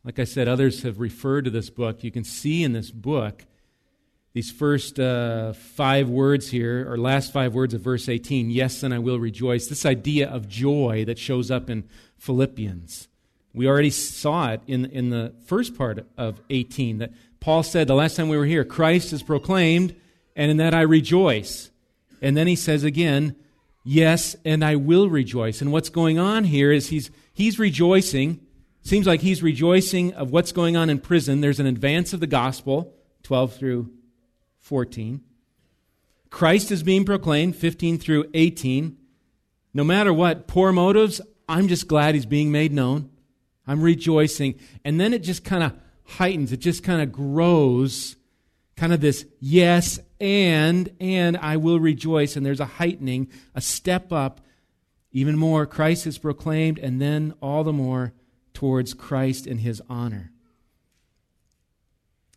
Like 0.04 0.18
I 0.18 0.24
said, 0.24 0.48
others 0.48 0.82
have 0.82 0.98
referred 0.98 1.44
to 1.44 1.50
this 1.50 1.70
book. 1.70 2.02
You 2.02 2.10
can 2.10 2.24
see 2.24 2.64
in 2.64 2.72
this 2.72 2.90
book 2.90 3.44
these 4.34 4.50
first 4.50 4.98
uh, 4.98 5.52
five 5.52 6.08
words 6.08 6.50
here, 6.50 6.90
or 6.90 6.96
last 6.96 7.32
five 7.32 7.54
words 7.54 7.74
of 7.74 7.82
verse 7.82 8.08
18 8.08 8.50
yes, 8.50 8.82
and 8.82 8.94
I 8.94 8.98
will 8.98 9.18
rejoice. 9.18 9.66
This 9.66 9.84
idea 9.84 10.28
of 10.28 10.48
joy 10.48 11.04
that 11.06 11.18
shows 11.18 11.50
up 11.50 11.68
in 11.68 11.84
Philippians. 12.16 13.08
We 13.52 13.68
already 13.68 13.90
saw 13.90 14.52
it 14.52 14.62
in, 14.66 14.86
in 14.86 15.10
the 15.10 15.34
first 15.44 15.76
part 15.76 16.06
of 16.16 16.40
18 16.48 16.98
that 16.98 17.12
Paul 17.40 17.62
said 17.62 17.86
the 17.86 17.94
last 17.94 18.16
time 18.16 18.28
we 18.28 18.38
were 18.38 18.46
here, 18.46 18.64
Christ 18.64 19.12
is 19.12 19.22
proclaimed, 19.22 19.94
and 20.34 20.50
in 20.50 20.56
that 20.56 20.72
I 20.72 20.82
rejoice. 20.82 21.70
And 22.22 22.34
then 22.36 22.46
he 22.46 22.56
says 22.56 22.84
again, 22.84 23.36
Yes, 23.84 24.36
and 24.44 24.64
I 24.64 24.76
will 24.76 25.10
rejoice. 25.10 25.60
And 25.60 25.72
what's 25.72 25.88
going 25.88 26.18
on 26.18 26.44
here 26.44 26.70
is 26.70 26.88
he's, 26.88 27.10
he's 27.32 27.58
rejoicing. 27.58 28.40
Seems 28.82 29.08
like 29.08 29.20
he's 29.20 29.42
rejoicing 29.42 30.14
of 30.14 30.30
what's 30.30 30.52
going 30.52 30.76
on 30.76 30.88
in 30.88 31.00
prison. 31.00 31.40
There's 31.40 31.58
an 31.58 31.66
advance 31.66 32.12
of 32.12 32.20
the 32.20 32.28
gospel, 32.28 32.94
12 33.24 33.56
through 33.56 33.90
14. 34.62 35.20
Christ 36.30 36.70
is 36.72 36.82
being 36.82 37.04
proclaimed, 37.04 37.54
15 37.54 37.98
through 37.98 38.24
18. 38.32 38.96
No 39.74 39.84
matter 39.84 40.12
what, 40.12 40.46
poor 40.46 40.72
motives, 40.72 41.20
I'm 41.48 41.68
just 41.68 41.86
glad 41.86 42.14
he's 42.14 42.26
being 42.26 42.50
made 42.50 42.72
known. 42.72 43.10
I'm 43.66 43.82
rejoicing. 43.82 44.58
And 44.84 44.98
then 44.98 45.12
it 45.12 45.22
just 45.22 45.44
kind 45.44 45.62
of 45.62 45.74
heightens, 46.04 46.52
it 46.52 46.58
just 46.58 46.82
kind 46.82 47.02
of 47.02 47.12
grows, 47.12 48.16
kind 48.76 48.92
of 48.92 49.00
this 49.00 49.26
yes 49.40 50.00
and, 50.20 50.94
and 51.00 51.36
I 51.36 51.56
will 51.56 51.80
rejoice. 51.80 52.36
And 52.36 52.46
there's 52.46 52.60
a 52.60 52.64
heightening, 52.64 53.28
a 53.54 53.60
step 53.60 54.12
up, 54.12 54.40
even 55.10 55.36
more. 55.36 55.66
Christ 55.66 56.06
is 56.06 56.16
proclaimed, 56.16 56.78
and 56.78 57.00
then 57.00 57.34
all 57.42 57.64
the 57.64 57.72
more 57.72 58.12
towards 58.54 58.94
Christ 58.94 59.46
and 59.46 59.60
his 59.60 59.82
honor. 59.88 60.32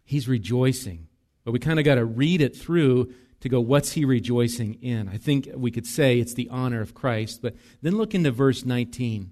He's 0.04 0.28
rejoicing. 0.28 1.08
But 1.46 1.54
we 1.54 1.60
kind 1.60 1.80
of 1.80 1.86
got 1.86 1.96
to 1.96 2.06
read 2.06 2.42
it 2.42 2.58
through 2.58 3.14
to 3.40 3.50
go, 3.50 3.62
what's 3.62 3.94
he 3.94 4.04
rejoicing 4.04 4.74
in? 4.82 5.08
I 5.08 5.18
think 5.18 5.50
we 5.56 5.72
could 5.72 5.86
say 5.86 6.20
it's 6.20 6.34
the 6.34 6.50
honor 6.50 6.82
of 6.82 6.94
Christ. 6.94 7.42
But 7.42 7.56
then 7.82 7.96
look 7.96 8.14
into 8.14 8.32
verse 8.32 8.66
19. 8.66 9.32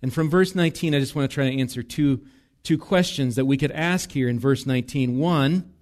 And 0.00 0.14
from 0.14 0.30
verse 0.30 0.54
19, 0.54 0.94
I 0.94 1.00
just 1.00 1.14
want 1.14 1.30
to 1.30 1.34
try 1.34 1.50
to 1.50 1.58
answer 1.58 1.82
two 1.82 2.22
two 2.62 2.78
questions 2.78 3.34
that 3.36 3.44
we 3.44 3.56
could 3.56 3.72
ask 3.72 4.12
here 4.12 4.28
in 4.28 4.38
verse 4.38 4.66
19. 4.66 5.18
One, 5.18 5.72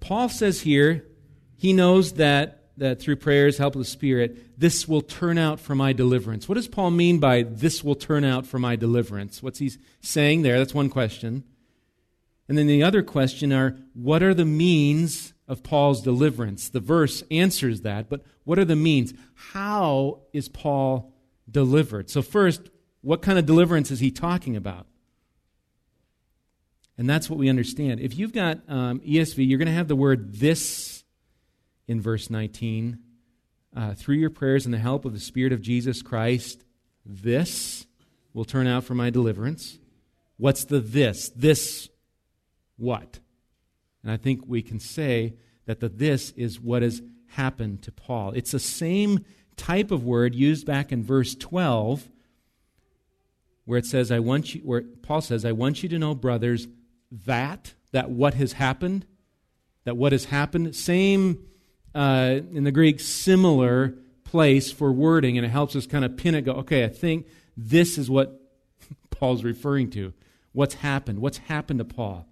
Paul 0.00 0.28
says 0.28 0.62
here, 0.62 1.06
he 1.56 1.72
knows 1.72 2.14
that, 2.14 2.70
that 2.78 3.00
through 3.00 3.16
prayers, 3.16 3.58
help 3.58 3.74
of 3.74 3.80
the 3.80 3.84
Spirit, 3.84 4.58
this 4.58 4.88
will 4.88 5.02
turn 5.02 5.36
out 5.36 5.60
for 5.60 5.74
my 5.74 5.92
deliverance. 5.92 6.48
What 6.48 6.54
does 6.54 6.68
Paul 6.68 6.90
mean 6.90 7.18
by 7.18 7.42
this 7.42 7.84
will 7.84 7.94
turn 7.94 8.24
out 8.24 8.46
for 8.46 8.58
my 8.58 8.76
deliverance? 8.76 9.42
What's 9.42 9.58
he 9.58 9.70
saying 10.00 10.42
there? 10.42 10.58
That's 10.58 10.74
one 10.74 10.88
question. 10.88 11.44
And 12.50 12.58
then 12.58 12.66
the 12.66 12.82
other 12.82 13.04
question 13.04 13.52
are, 13.52 13.76
what 13.94 14.24
are 14.24 14.34
the 14.34 14.44
means 14.44 15.34
of 15.46 15.62
Paul's 15.62 16.02
deliverance? 16.02 16.68
The 16.68 16.80
verse 16.80 17.22
answers 17.30 17.82
that, 17.82 18.10
but 18.10 18.22
what 18.42 18.58
are 18.58 18.64
the 18.64 18.74
means? 18.74 19.14
How 19.52 20.22
is 20.32 20.48
Paul 20.48 21.14
delivered? 21.48 22.10
So, 22.10 22.22
first, 22.22 22.68
what 23.02 23.22
kind 23.22 23.38
of 23.38 23.46
deliverance 23.46 23.92
is 23.92 24.00
he 24.00 24.10
talking 24.10 24.56
about? 24.56 24.88
And 26.98 27.08
that's 27.08 27.30
what 27.30 27.38
we 27.38 27.48
understand. 27.48 28.00
If 28.00 28.18
you've 28.18 28.32
got 28.32 28.58
um, 28.68 28.98
ESV, 28.98 29.48
you're 29.48 29.56
going 29.56 29.68
to 29.68 29.72
have 29.72 29.86
the 29.86 29.94
word 29.94 30.34
this 30.34 31.04
in 31.86 32.00
verse 32.00 32.30
19. 32.30 32.98
Uh, 33.76 33.94
through 33.94 34.16
your 34.16 34.28
prayers 34.28 34.64
and 34.64 34.74
the 34.74 34.78
help 34.78 35.04
of 35.04 35.12
the 35.12 35.20
Spirit 35.20 35.52
of 35.52 35.62
Jesus 35.62 36.02
Christ, 36.02 36.64
this 37.06 37.86
will 38.34 38.44
turn 38.44 38.66
out 38.66 38.82
for 38.82 38.96
my 38.96 39.08
deliverance. 39.08 39.78
What's 40.36 40.64
the 40.64 40.80
this? 40.80 41.28
This 41.36 41.88
what? 42.80 43.20
And 44.02 44.10
I 44.10 44.16
think 44.16 44.42
we 44.46 44.62
can 44.62 44.80
say 44.80 45.34
that 45.66 45.80
the 45.80 45.88
this 45.88 46.30
is 46.32 46.60
what 46.60 46.82
has 46.82 47.02
happened 47.28 47.82
to 47.82 47.92
Paul. 47.92 48.32
It's 48.34 48.52
the 48.52 48.58
same 48.58 49.24
type 49.56 49.90
of 49.90 50.04
word 50.04 50.34
used 50.34 50.66
back 50.66 50.90
in 50.90 51.04
verse 51.04 51.34
12 51.34 52.08
where 53.66 53.78
it 53.78 53.86
says 53.86 54.10
I 54.10 54.18
want 54.18 54.54
you 54.54 54.62
where 54.62 54.82
Paul 54.82 55.20
says 55.20 55.44
I 55.44 55.52
want 55.52 55.82
you 55.82 55.88
to 55.90 55.98
know 55.98 56.14
brothers 56.14 56.66
that, 57.26 57.74
that 57.92 58.10
what 58.10 58.34
has 58.34 58.54
happened, 58.54 59.06
that 59.84 59.96
what 59.96 60.12
has 60.12 60.26
happened, 60.26 60.74
same 60.74 61.44
uh, 61.94 62.40
in 62.52 62.64
the 62.64 62.72
Greek, 62.72 63.00
similar 63.00 63.94
place 64.24 64.70
for 64.70 64.92
wording, 64.92 65.36
and 65.36 65.44
it 65.44 65.50
helps 65.50 65.74
us 65.74 65.86
kind 65.86 66.04
of 66.04 66.16
pin 66.16 66.34
it, 66.34 66.42
go, 66.42 66.52
okay, 66.52 66.84
I 66.84 66.88
think 66.88 67.26
this 67.56 67.98
is 67.98 68.08
what 68.08 68.40
Paul's 69.10 69.44
referring 69.44 69.90
to. 69.90 70.12
What's 70.52 70.74
happened? 70.74 71.20
What's 71.20 71.38
happened 71.38 71.78
to 71.80 71.84
Paul? 71.84 72.26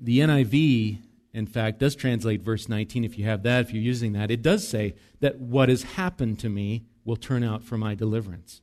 The 0.00 0.20
NIV, 0.20 0.98
in 1.32 1.46
fact, 1.46 1.78
does 1.78 1.94
translate 1.94 2.42
verse 2.42 2.68
19 2.68 3.04
if 3.04 3.18
you 3.18 3.24
have 3.24 3.42
that, 3.44 3.66
if 3.66 3.72
you're 3.72 3.82
using 3.82 4.12
that. 4.12 4.30
It 4.30 4.42
does 4.42 4.66
say 4.66 4.94
that 5.20 5.38
what 5.38 5.68
has 5.68 5.82
happened 5.82 6.38
to 6.40 6.48
me 6.48 6.84
will 7.04 7.16
turn 7.16 7.44
out 7.44 7.62
for 7.62 7.76
my 7.76 7.94
deliverance. 7.94 8.62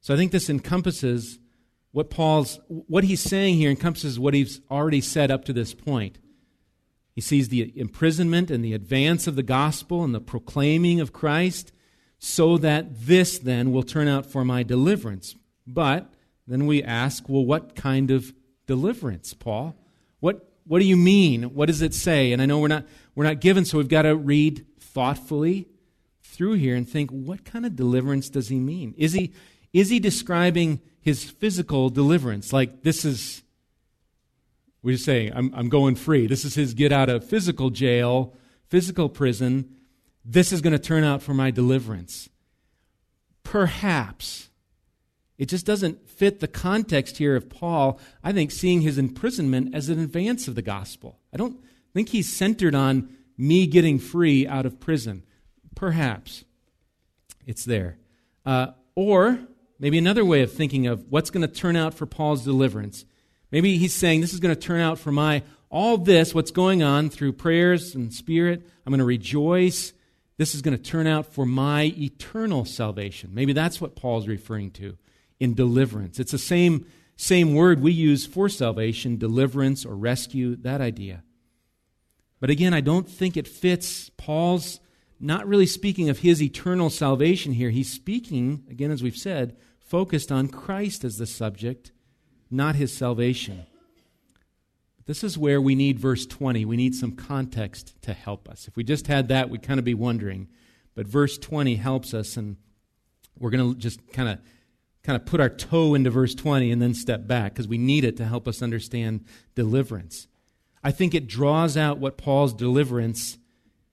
So 0.00 0.14
I 0.14 0.16
think 0.16 0.32
this 0.32 0.50
encompasses 0.50 1.38
what 1.92 2.10
Paul's 2.10 2.60
what 2.68 3.04
he's 3.04 3.20
saying 3.20 3.56
here 3.56 3.70
encompasses 3.70 4.18
what 4.18 4.34
he's 4.34 4.60
already 4.70 5.00
said 5.00 5.30
up 5.30 5.44
to 5.46 5.52
this 5.52 5.74
point. 5.74 6.18
He 7.14 7.20
sees 7.20 7.48
the 7.48 7.72
imprisonment 7.74 8.50
and 8.50 8.64
the 8.64 8.74
advance 8.74 9.26
of 9.26 9.34
the 9.34 9.42
gospel 9.42 10.04
and 10.04 10.14
the 10.14 10.20
proclaiming 10.20 11.00
of 11.00 11.12
Christ 11.12 11.72
so 12.18 12.58
that 12.58 13.06
this 13.06 13.38
then 13.38 13.72
will 13.72 13.82
turn 13.82 14.06
out 14.06 14.26
for 14.26 14.44
my 14.44 14.62
deliverance. 14.62 15.34
But 15.66 16.12
then 16.46 16.66
we 16.66 16.82
ask, 16.82 17.28
well, 17.28 17.44
what 17.44 17.74
kind 17.74 18.10
of 18.10 18.32
deliverance, 18.66 19.34
Paul? 19.34 19.76
What 20.68 20.78
do 20.78 20.84
you 20.84 20.96
mean? 20.96 21.54
What 21.54 21.66
does 21.66 21.82
it 21.82 21.94
say? 21.94 22.32
And 22.32 22.40
I 22.40 22.46
know 22.46 22.60
we're 22.60 22.68
not 22.68 22.86
we're 23.16 23.24
not 23.24 23.40
given, 23.40 23.64
so 23.64 23.78
we've 23.78 23.88
got 23.88 24.02
to 24.02 24.14
read 24.14 24.64
thoughtfully 24.78 25.66
through 26.22 26.52
here 26.52 26.76
and 26.76 26.88
think, 26.88 27.10
what 27.10 27.44
kind 27.44 27.66
of 27.66 27.74
deliverance 27.74 28.28
does 28.28 28.48
he 28.48 28.60
mean? 28.60 28.94
Is 28.96 29.12
he 29.14 29.32
is 29.72 29.90
he 29.90 29.98
describing 29.98 30.80
his 31.00 31.24
physical 31.24 31.88
deliverance. 31.88 32.52
Like, 32.52 32.82
this 32.82 33.04
is, 33.04 33.42
we're 34.82 34.92
just 34.92 35.04
saying, 35.04 35.32
I'm, 35.34 35.52
I'm 35.54 35.68
going 35.68 35.94
free. 35.94 36.26
This 36.26 36.44
is 36.44 36.54
his 36.54 36.74
get 36.74 36.92
out 36.92 37.08
of 37.08 37.24
physical 37.24 37.70
jail, 37.70 38.34
physical 38.68 39.08
prison. 39.08 39.70
This 40.24 40.52
is 40.52 40.60
going 40.60 40.74
to 40.74 40.78
turn 40.78 41.04
out 41.04 41.22
for 41.22 41.34
my 41.34 41.50
deliverance. 41.50 42.28
Perhaps. 43.42 44.50
It 45.38 45.46
just 45.46 45.64
doesn't 45.64 46.08
fit 46.10 46.40
the 46.40 46.48
context 46.48 47.18
here 47.18 47.36
of 47.36 47.48
Paul, 47.48 48.00
I 48.22 48.32
think, 48.32 48.50
seeing 48.50 48.80
his 48.80 48.98
imprisonment 48.98 49.74
as 49.74 49.88
an 49.88 50.00
advance 50.00 50.48
of 50.48 50.56
the 50.56 50.62
gospel. 50.62 51.18
I 51.32 51.36
don't 51.36 51.56
think 51.94 52.10
he's 52.10 52.30
centered 52.30 52.74
on 52.74 53.08
me 53.36 53.66
getting 53.66 53.98
free 53.98 54.46
out 54.46 54.66
of 54.66 54.80
prison. 54.80 55.24
Perhaps 55.76 56.44
it's 57.46 57.64
there. 57.64 57.98
Uh, 58.44 58.72
or 58.96 59.38
Maybe 59.78 59.98
another 59.98 60.24
way 60.24 60.42
of 60.42 60.52
thinking 60.52 60.88
of 60.88 61.06
what's 61.08 61.30
going 61.30 61.46
to 61.46 61.52
turn 61.52 61.76
out 61.76 61.94
for 61.94 62.04
Paul's 62.04 62.44
deliverance. 62.44 63.04
Maybe 63.52 63.78
he's 63.78 63.94
saying, 63.94 64.20
This 64.20 64.34
is 64.34 64.40
going 64.40 64.54
to 64.54 64.60
turn 64.60 64.80
out 64.80 64.98
for 64.98 65.12
my, 65.12 65.42
all 65.70 65.98
this, 65.98 66.34
what's 66.34 66.50
going 66.50 66.82
on 66.82 67.10
through 67.10 67.34
prayers 67.34 67.94
and 67.94 68.12
spirit. 68.12 68.68
I'm 68.84 68.90
going 68.90 68.98
to 68.98 69.04
rejoice. 69.04 69.92
This 70.36 70.54
is 70.54 70.62
going 70.62 70.76
to 70.76 70.82
turn 70.82 71.06
out 71.06 71.26
for 71.26 71.46
my 71.46 71.92
eternal 71.96 72.64
salvation. 72.64 73.30
Maybe 73.32 73.52
that's 73.52 73.80
what 73.80 73.96
Paul's 73.96 74.26
referring 74.26 74.72
to 74.72 74.96
in 75.40 75.54
deliverance. 75.54 76.18
It's 76.18 76.32
the 76.32 76.38
same, 76.38 76.86
same 77.16 77.54
word 77.54 77.80
we 77.80 77.92
use 77.92 78.26
for 78.26 78.48
salvation 78.48 79.16
deliverance 79.18 79.84
or 79.84 79.94
rescue, 79.96 80.56
that 80.56 80.80
idea. 80.80 81.22
But 82.40 82.50
again, 82.50 82.74
I 82.74 82.80
don't 82.80 83.08
think 83.08 83.36
it 83.36 83.48
fits 83.48 84.10
Paul's 84.16 84.80
not 85.20 85.46
really 85.48 85.66
speaking 85.66 86.08
of 86.08 86.20
his 86.20 86.42
eternal 86.42 86.90
salvation 86.90 87.52
here. 87.52 87.70
He's 87.70 87.92
speaking, 87.92 88.64
again, 88.70 88.90
as 88.90 89.02
we've 89.02 89.16
said, 89.16 89.56
focused 89.80 90.30
on 90.30 90.48
Christ 90.48 91.04
as 91.04 91.18
the 91.18 91.26
subject, 91.26 91.92
not 92.50 92.76
his 92.76 92.92
salvation. 92.92 93.66
This 95.06 95.24
is 95.24 95.38
where 95.38 95.60
we 95.60 95.74
need 95.74 95.98
verse 95.98 96.26
20. 96.26 96.64
We 96.66 96.76
need 96.76 96.94
some 96.94 97.12
context 97.12 97.94
to 98.02 98.12
help 98.12 98.48
us. 98.48 98.68
If 98.68 98.76
we 98.76 98.84
just 98.84 99.06
had 99.06 99.28
that, 99.28 99.48
we'd 99.48 99.62
kind 99.62 99.78
of 99.78 99.84
be 99.84 99.94
wondering. 99.94 100.48
But 100.94 101.06
verse 101.06 101.38
20 101.38 101.76
helps 101.76 102.12
us, 102.12 102.36
and 102.36 102.56
we're 103.38 103.50
going 103.50 103.72
to 103.72 103.78
just 103.78 104.06
kind 104.12 104.28
of 104.28 104.38
kind 105.08 105.16
of 105.16 105.24
put 105.24 105.40
our 105.40 105.48
toe 105.48 105.94
into 105.94 106.10
verse 106.10 106.34
20 106.34 106.70
and 106.70 106.82
then 106.82 106.92
step 106.92 107.26
back 107.26 107.54
because 107.54 107.66
we 107.66 107.78
need 107.78 108.04
it 108.04 108.18
to 108.18 108.26
help 108.26 108.46
us 108.46 108.60
understand 108.60 109.24
deliverance. 109.54 110.28
I 110.84 110.90
think 110.90 111.14
it 111.14 111.26
draws 111.26 111.78
out 111.78 111.96
what 111.96 112.18
Paul's 112.18 112.52
deliverance 112.52 113.38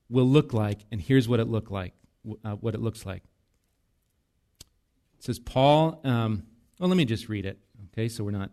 will 0.09 0.27
look 0.27 0.51
like, 0.51 0.81
and 0.91 0.99
here's 0.99 1.25
what 1.29 1.39
it 1.39 1.47
look 1.47 1.71
like. 1.71 1.93
Uh, 2.43 2.55
what 2.55 2.75
it 2.75 2.81
looks 2.81 3.05
like. 3.05 3.23
It 5.17 5.23
says, 5.23 5.39
Paul. 5.39 6.01
Um, 6.03 6.43
well, 6.79 6.89
let 6.89 6.97
me 6.97 7.05
just 7.05 7.29
read 7.29 7.45
it. 7.45 7.59
Okay, 7.93 8.09
so 8.09 8.25
we're 8.25 8.31
not 8.31 8.51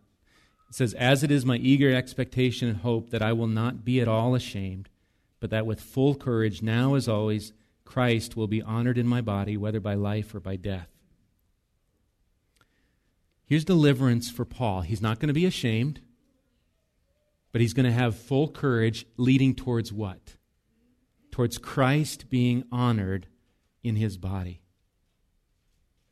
it 0.68 0.76
says, 0.76 0.94
As 0.94 1.24
it 1.24 1.32
is 1.32 1.44
my 1.44 1.56
eager 1.56 1.92
expectation 1.92 2.68
and 2.68 2.76
hope 2.76 3.10
that 3.10 3.22
I 3.22 3.32
will 3.32 3.48
not 3.48 3.84
be 3.84 4.00
at 4.00 4.06
all 4.06 4.36
ashamed, 4.36 4.88
but 5.40 5.50
that 5.50 5.66
with 5.66 5.80
full 5.80 6.14
courage, 6.14 6.62
now 6.62 6.94
as 6.94 7.08
always, 7.08 7.52
Christ 7.84 8.36
will 8.36 8.46
be 8.46 8.62
honored 8.62 8.98
in 8.98 9.08
my 9.08 9.20
body, 9.20 9.56
whether 9.56 9.80
by 9.80 9.94
life 9.94 10.32
or 10.32 10.38
by 10.38 10.54
death. 10.54 10.91
Here's 13.44 13.64
deliverance 13.64 14.30
for 14.30 14.44
Paul. 14.44 14.82
He's 14.82 15.02
not 15.02 15.18
going 15.18 15.28
to 15.28 15.34
be 15.34 15.46
ashamed, 15.46 16.00
but 17.52 17.60
he's 17.60 17.74
going 17.74 17.86
to 17.86 17.92
have 17.92 18.16
full 18.16 18.48
courage 18.48 19.06
leading 19.16 19.54
towards 19.54 19.92
what? 19.92 20.36
Towards 21.30 21.58
Christ 21.58 22.30
being 22.30 22.64
honored 22.72 23.26
in 23.82 23.96
his 23.96 24.16
body. 24.16 24.62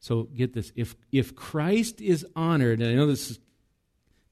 So 0.01 0.25
get 0.25 0.55
this. 0.55 0.73
If, 0.75 0.97
if 1.13 1.35
Christ 1.35 2.01
is 2.01 2.27
honored, 2.35 2.81
and 2.81 2.91
I 2.91 2.95
know 2.95 3.07
this 3.07 3.31
is 3.31 3.39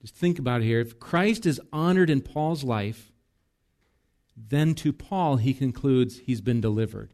just 0.01 0.15
think 0.15 0.39
about 0.39 0.61
it 0.61 0.65
here. 0.65 0.81
If 0.81 1.01
Christ 1.01 1.47
is 1.47 1.61
honored 1.73 2.11
in 2.11 2.21
Paul's 2.21 2.63
life, 2.63 3.13
then 4.37 4.75
to 4.77 4.93
Paul 4.93 5.37
he 5.37 5.53
concludes 5.53 6.19
he's 6.19 6.41
been 6.41 6.61
delivered. 6.61 7.13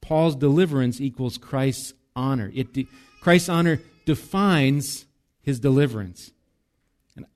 Paul's 0.00 0.36
deliverance 0.36 1.00
equals 1.00 1.36
Christ's 1.36 1.92
honor. 2.16 2.50
It 2.54 2.72
de- 2.72 2.88
Christ's 3.20 3.48
honor 3.48 3.80
defines 4.08 5.04
his 5.42 5.60
deliverance. 5.60 6.32
And 7.14 7.26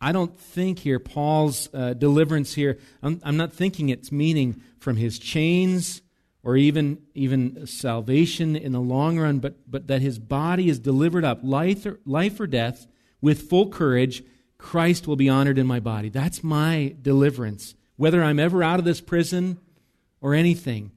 I 0.00 0.10
don't 0.10 0.36
think 0.36 0.80
here 0.80 0.98
Paul's 0.98 1.68
uh, 1.72 1.94
deliverance 1.94 2.54
here. 2.54 2.80
I'm, 3.00 3.20
I'm 3.22 3.36
not 3.36 3.52
thinking 3.52 3.90
it's 3.90 4.10
meaning 4.10 4.60
from 4.80 4.96
his 4.96 5.20
chains 5.20 6.02
or 6.42 6.56
even 6.56 6.98
even 7.14 7.64
salvation 7.68 8.56
in 8.56 8.72
the 8.72 8.80
long 8.80 9.20
run, 9.20 9.38
but 9.38 9.54
but 9.70 9.86
that 9.86 10.02
his 10.02 10.18
body 10.18 10.68
is 10.68 10.80
delivered 10.80 11.24
up, 11.24 11.38
life 11.44 11.86
or, 11.86 12.00
life 12.04 12.40
or 12.40 12.48
death 12.48 12.88
with 13.20 13.48
full 13.48 13.68
courage, 13.68 14.24
Christ 14.58 15.06
will 15.06 15.14
be 15.14 15.28
honored 15.28 15.58
in 15.58 15.66
my 15.68 15.78
body. 15.78 16.08
That's 16.08 16.42
my 16.42 16.96
deliverance. 17.00 17.76
Whether 17.96 18.20
I'm 18.20 18.40
ever 18.40 18.64
out 18.64 18.80
of 18.80 18.84
this 18.84 19.00
prison 19.00 19.58
or 20.20 20.34
anything. 20.34 20.90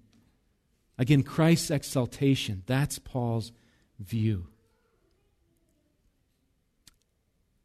Again, 0.98 1.21
Christ's 1.21 1.69
exaltation. 1.69 2.63
That's 2.65 2.98
Paul's 2.98 3.52
view. 4.00 4.48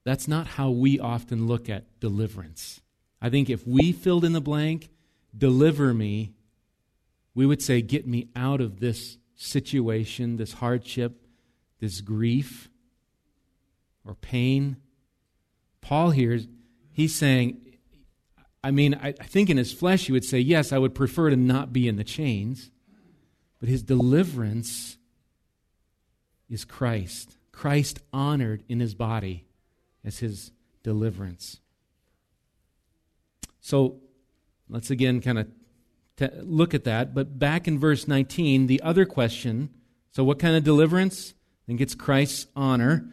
That's 0.05 0.27
not 0.27 0.47
how 0.47 0.71
we 0.71 0.99
often 0.99 1.47
look 1.47 1.69
at 1.69 2.01
deliverance. 2.01 2.81
I 3.21 3.31
think 3.31 3.49
if 3.49 3.67
we 3.67 3.93
filled 3.93 4.25
in 4.25 4.33
the 4.33 4.41
blank, 4.41 4.91
deliver 5.37 5.95
me, 5.95 6.33
we 7.35 7.47
would 7.47 7.63
say, 7.63 7.81
get 7.83 8.07
me 8.07 8.29
out 8.35 8.61
of 8.61 8.81
this 8.81 9.19
situation, 9.37 10.37
this 10.37 10.55
hardship, 10.55 11.27
this 11.79 12.01
grief 12.01 12.69
or 14.05 14.15
pain. 14.15 14.77
Paul 15.81 16.11
here, 16.11 16.41
he's 16.93 17.15
saying, 17.15 17.61
I 18.65 18.71
mean, 18.71 18.95
I, 18.95 19.09
I 19.09 19.25
think 19.25 19.51
in 19.51 19.57
his 19.57 19.73
flesh 19.73 20.07
he 20.07 20.13
would 20.13 20.25
say, 20.25 20.39
yes, 20.39 20.73
I 20.73 20.79
would 20.79 20.95
prefer 20.95 21.31
to 21.31 21.37
not 21.37 21.73
be 21.73 21.89
in 21.89 21.97
the 21.97 22.05
chains, 22.05 22.71
but 23.61 23.69
his 23.69 23.83
deliverance 23.83 24.99
is 26.49 26.65
Christ. 26.65 27.37
Christ 27.53 28.01
honored 28.13 28.63
in 28.69 28.81
his 28.81 28.95
body 28.95 29.47
as 30.05 30.19
his 30.19 30.53
deliverance. 30.83 31.61
So 33.61 34.01
let's 34.69 34.91
again 34.91 35.21
kind 35.21 35.39
of 35.39 35.49
look 36.43 36.75
at 36.75 36.85
that. 36.85 37.15
But 37.15 37.39
back 37.39 37.69
in 37.69 37.79
verse 37.79 38.07
19, 38.07 38.67
the 38.67 38.81
other 38.83 39.05
question 39.05 39.71
so, 40.11 40.23
what 40.23 40.39
kind 40.39 40.55
of 40.55 40.63
deliverance? 40.63 41.33
I 41.33 41.63
think 41.67 41.81
it's 41.81 41.95
Christ's 41.95 42.47
honor 42.55 43.11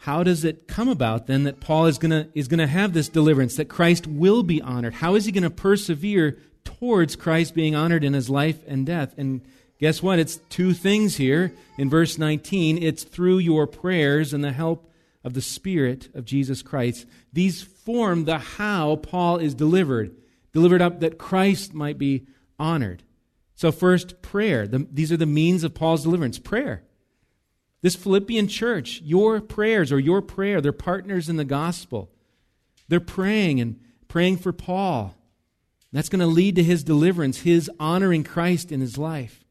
how 0.00 0.22
does 0.22 0.44
it 0.44 0.66
come 0.66 0.88
about 0.88 1.26
then 1.26 1.44
that 1.44 1.60
Paul 1.60 1.84
is 1.84 1.98
going 1.98 2.10
to 2.10 2.28
is 2.34 2.48
going 2.48 2.58
to 2.58 2.66
have 2.66 2.94
this 2.94 3.08
deliverance 3.08 3.56
that 3.56 3.68
Christ 3.68 4.06
will 4.06 4.42
be 4.42 4.62
honored? 4.62 4.94
How 4.94 5.14
is 5.14 5.26
he 5.26 5.32
going 5.32 5.44
to 5.44 5.50
persevere 5.50 6.38
towards 6.64 7.16
Christ 7.16 7.54
being 7.54 7.74
honored 7.74 8.02
in 8.02 8.14
his 8.14 8.30
life 8.30 8.60
and 8.66 8.86
death? 8.86 9.12
And 9.18 9.42
guess 9.78 10.02
what? 10.02 10.18
It's 10.18 10.36
two 10.48 10.72
things 10.72 11.16
here 11.16 11.52
in 11.76 11.90
verse 11.90 12.16
19. 12.16 12.82
It's 12.82 13.04
through 13.04 13.38
your 13.38 13.66
prayers 13.66 14.32
and 14.32 14.42
the 14.42 14.52
help 14.52 14.89
of 15.22 15.34
the 15.34 15.42
Spirit 15.42 16.08
of 16.14 16.24
Jesus 16.24 16.62
Christ. 16.62 17.06
These 17.32 17.62
form 17.62 18.24
the 18.24 18.38
how 18.38 18.96
Paul 18.96 19.36
is 19.36 19.54
delivered, 19.54 20.14
delivered 20.52 20.82
up 20.82 21.00
that 21.00 21.18
Christ 21.18 21.74
might 21.74 21.98
be 21.98 22.26
honored. 22.58 23.02
So 23.54 23.70
first, 23.70 24.22
prayer. 24.22 24.66
The, 24.66 24.86
these 24.90 25.12
are 25.12 25.16
the 25.18 25.26
means 25.26 25.64
of 25.64 25.74
Paul's 25.74 26.04
deliverance. 26.04 26.38
Prayer. 26.38 26.84
This 27.82 27.96
Philippian 27.96 28.48
church, 28.48 29.00
your 29.02 29.40
prayers 29.40 29.92
or 29.92 29.98
your 29.98 30.22
prayer, 30.22 30.60
they're 30.60 30.72
partners 30.72 31.28
in 31.28 31.36
the 31.36 31.44
gospel. 31.44 32.10
They're 32.88 33.00
praying 33.00 33.60
and 33.60 33.80
praying 34.08 34.38
for 34.38 34.52
Paul. 34.52 35.14
That's 35.92 36.08
going 36.08 36.20
to 36.20 36.26
lead 36.26 36.56
to 36.56 36.62
his 36.62 36.84
deliverance, 36.84 37.40
his 37.40 37.70
honoring 37.80 38.22
Christ 38.22 38.70
in 38.70 38.80
his 38.80 38.96
life. 38.96 39.44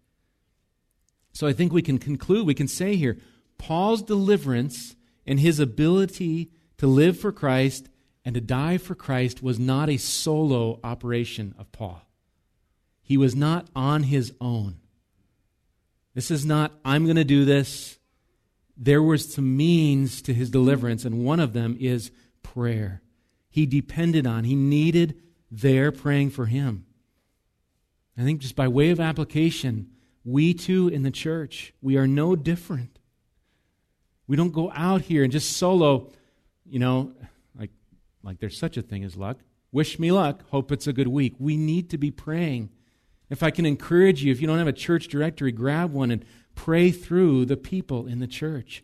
So 1.34 1.48
I 1.48 1.54
think 1.54 1.72
we 1.72 1.82
can 1.82 1.98
conclude, 1.98 2.46
we 2.46 2.54
can 2.54 2.68
say 2.68 2.96
here, 2.96 3.18
Paul's 3.58 4.02
deliverance 4.02 4.96
and 5.30 5.40
his 5.40 5.62
ability 5.62 6.52
to 6.78 6.88
live 6.88 7.18
for 7.18 7.32
Christ 7.32 7.88
and 8.26 8.36
to 8.36 8.42
die 8.42 8.78
for 8.78 8.96
Christ 8.96 9.42
was 9.42 9.58
not 9.58 9.90
a 9.90 9.96
solo 9.96 10.82
operation 10.84 11.56
of 11.58 11.72
Paul. 11.72 12.02
He 13.02 13.16
was 13.16 13.36
not 13.36 13.68
on 13.74 14.04
his 14.04 14.34
own. 14.42 14.82
This 16.14 16.32
is 16.32 16.46
not, 16.46 16.74
I'm 16.84 17.06
going 17.06 17.16
to 17.16 17.24
do 17.24 17.46
this 17.46 18.00
there 18.82 19.04
was 19.04 19.34
some 19.34 19.58
means 19.58 20.22
to 20.22 20.34
his 20.34 20.50
deliverance, 20.50 21.04
and 21.04 21.26
one 21.26 21.42
of 21.42 21.52
them 21.52 21.76
is 21.82 22.12
prayer. 22.42 23.02
He 23.50 23.66
depended 23.66 24.26
on, 24.26 24.46
he 24.46 24.56
needed 24.56 25.22
their 25.52 25.92
praying 25.92 26.30
for 26.30 26.46
him. 26.46 26.86
I 28.18 28.24
think 28.24 28.40
just 28.40 28.56
by 28.56 28.70
way 28.70 28.90
of 28.90 29.00
application, 29.02 29.90
we 30.24 30.54
too 30.54 30.88
in 30.88 31.04
the 31.04 31.12
church, 31.12 31.74
we 31.82 31.98
are 31.98 32.08
no 32.08 32.38
different. 32.38 32.99
We 34.30 34.36
don't 34.36 34.54
go 34.54 34.72
out 34.76 35.02
here 35.02 35.24
and 35.24 35.32
just 35.32 35.58
solo, 35.58 36.12
you 36.64 36.78
know, 36.78 37.14
like, 37.58 37.72
like 38.22 38.40
there's 38.40 38.60
such 38.60 38.78
a 38.78 38.84
thing 38.84 39.04
as 39.04 39.18
luck. 39.18 39.40
Wish 39.72 39.98
me 39.98 40.12
luck. 40.12 40.44
Hope 40.52 40.72
it's 40.72 40.86
a 40.86 40.94
good 40.94 41.08
week. 41.08 41.34
We 41.40 41.58
need 41.58 41.90
to 41.90 41.98
be 41.98 42.12
praying. 42.12 42.70
If 43.32 43.42
I 43.42 43.50
can 43.50 43.66
encourage 43.66 44.24
you, 44.24 44.32
if 44.32 44.40
you 44.40 44.46
don't 44.46 44.60
have 44.60 44.68
a 44.68 44.72
church 44.72 45.08
directory, 45.08 45.52
grab 45.52 45.92
one 45.92 46.12
and 46.12 46.24
pray 46.54 46.92
through 46.92 47.46
the 47.46 47.58
people 47.58 48.06
in 48.06 48.20
the 48.20 48.28
church. 48.28 48.84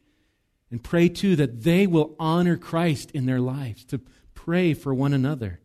And 0.71 0.83
pray 0.83 1.09
too 1.09 1.35
that 1.35 1.61
they 1.61 1.85
will 1.85 2.15
honor 2.19 2.57
Christ 2.57 3.11
in 3.11 3.27
their 3.27 3.39
lives, 3.39 3.85
to 3.85 4.01
pray 4.33 4.73
for 4.73 4.95
one 4.95 5.13
another. 5.13 5.59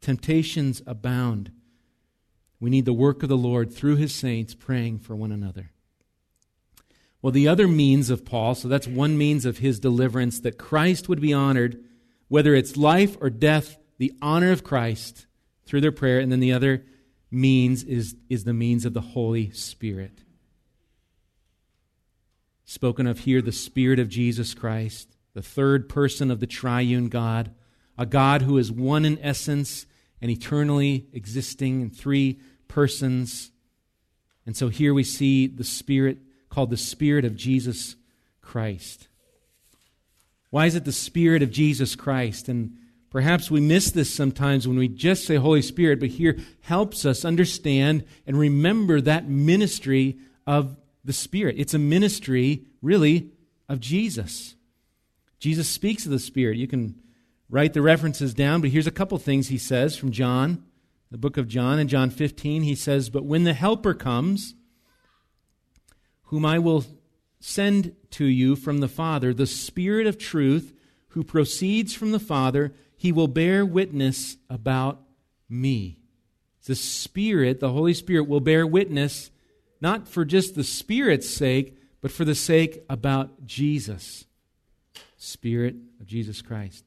Temptations 0.00 0.80
abound. 0.86 1.50
We 2.60 2.70
need 2.70 2.84
the 2.84 2.92
work 2.92 3.24
of 3.24 3.28
the 3.28 3.36
Lord 3.36 3.74
through 3.74 3.96
his 3.96 4.14
saints 4.14 4.54
praying 4.54 5.00
for 5.00 5.16
one 5.16 5.32
another. 5.32 5.72
Well, 7.22 7.32
the 7.32 7.48
other 7.48 7.68
means 7.68 8.10
of 8.10 8.24
Paul, 8.24 8.54
so 8.54 8.68
that's 8.68 8.88
one 8.88 9.16
means 9.16 9.46
of 9.46 9.58
his 9.58 9.78
deliverance, 9.78 10.40
that 10.40 10.58
Christ 10.58 11.08
would 11.08 11.20
be 11.20 11.32
honored, 11.32 11.82
whether 12.28 12.54
it's 12.54 12.76
life 12.76 13.16
or 13.20 13.30
death, 13.30 13.78
the 13.98 14.12
honor 14.20 14.50
of 14.50 14.64
Christ 14.64 15.26
through 15.64 15.80
their 15.80 15.92
prayer. 15.92 16.18
And 16.18 16.32
then 16.32 16.40
the 16.40 16.52
other 16.52 16.84
means 17.30 17.84
is, 17.84 18.16
is 18.28 18.44
the 18.44 18.52
means 18.52 18.84
of 18.84 18.92
the 18.92 19.00
Holy 19.00 19.50
Spirit 19.52 20.22
spoken 22.72 23.06
of 23.06 23.20
here 23.20 23.42
the 23.42 23.52
Spirit 23.52 23.98
of 23.98 24.08
Jesus 24.08 24.54
Christ, 24.54 25.14
the 25.34 25.42
third 25.42 25.88
person 25.88 26.30
of 26.30 26.40
the 26.40 26.46
triune 26.46 27.08
God, 27.08 27.54
a 27.98 28.06
God 28.06 28.42
who 28.42 28.56
is 28.56 28.72
one 28.72 29.04
in 29.04 29.18
essence 29.20 29.86
and 30.22 30.30
eternally 30.30 31.06
existing 31.12 31.82
in 31.82 31.90
three 31.90 32.40
persons. 32.68 33.50
And 34.46 34.56
so 34.56 34.68
here 34.68 34.94
we 34.94 35.04
see 35.04 35.46
the 35.46 35.64
Spirit 35.64 36.18
called 36.52 36.68
the 36.68 36.76
Spirit 36.76 37.24
of 37.24 37.34
Jesus 37.34 37.96
Christ. 38.42 39.08
Why 40.50 40.66
is 40.66 40.74
it 40.74 40.84
the 40.84 40.92
Spirit 40.92 41.42
of 41.42 41.50
Jesus 41.50 41.96
Christ? 41.96 42.46
And 42.46 42.76
perhaps 43.08 43.50
we 43.50 43.58
miss 43.58 43.90
this 43.90 44.12
sometimes 44.12 44.68
when 44.68 44.76
we 44.76 44.86
just 44.86 45.24
say 45.24 45.36
Holy 45.36 45.62
Spirit, 45.62 45.98
but 45.98 46.10
here 46.10 46.36
helps 46.60 47.06
us 47.06 47.24
understand 47.24 48.04
and 48.26 48.38
remember 48.38 49.00
that 49.00 49.26
ministry 49.26 50.18
of 50.46 50.76
the 51.02 51.14
Spirit. 51.14 51.54
It's 51.58 51.72
a 51.72 51.78
ministry, 51.78 52.66
really, 52.82 53.30
of 53.66 53.80
Jesus. 53.80 54.54
Jesus 55.38 55.70
speaks 55.70 56.04
of 56.04 56.12
the 56.12 56.18
Spirit. 56.18 56.58
You 56.58 56.68
can 56.68 57.00
write 57.48 57.72
the 57.72 57.80
references 57.80 58.34
down, 58.34 58.60
but 58.60 58.68
here's 58.68 58.86
a 58.86 58.90
couple 58.90 59.16
things 59.16 59.48
he 59.48 59.56
says 59.56 59.96
from 59.96 60.12
John, 60.12 60.64
the 61.10 61.16
book 61.16 61.38
of 61.38 61.48
John. 61.48 61.78
In 61.78 61.88
John 61.88 62.10
15, 62.10 62.60
he 62.62 62.74
says, 62.74 63.08
But 63.08 63.24
when 63.24 63.44
the 63.44 63.54
Helper 63.54 63.94
comes, 63.94 64.54
whom 66.32 66.46
I 66.46 66.58
will 66.58 66.82
send 67.40 67.94
to 68.12 68.24
you 68.24 68.56
from 68.56 68.78
the 68.78 68.88
Father, 68.88 69.34
the 69.34 69.46
Spirit 69.46 70.06
of 70.06 70.16
truth, 70.16 70.72
who 71.08 71.22
proceeds 71.22 71.92
from 71.92 72.12
the 72.12 72.18
Father, 72.18 72.72
he 72.96 73.12
will 73.12 73.28
bear 73.28 73.66
witness 73.66 74.38
about 74.48 75.02
me. 75.46 75.98
The 76.64 76.74
Spirit, 76.74 77.60
the 77.60 77.72
Holy 77.72 77.92
Spirit, 77.92 78.28
will 78.28 78.40
bear 78.40 78.66
witness 78.66 79.30
not 79.78 80.08
for 80.08 80.24
just 80.24 80.54
the 80.54 80.64
Spirit's 80.64 81.28
sake, 81.28 81.76
but 82.00 82.10
for 82.10 82.24
the 82.24 82.34
sake 82.34 82.82
about 82.88 83.44
Jesus. 83.44 84.24
Spirit 85.18 85.74
of 86.00 86.06
Jesus 86.06 86.40
Christ. 86.40 86.86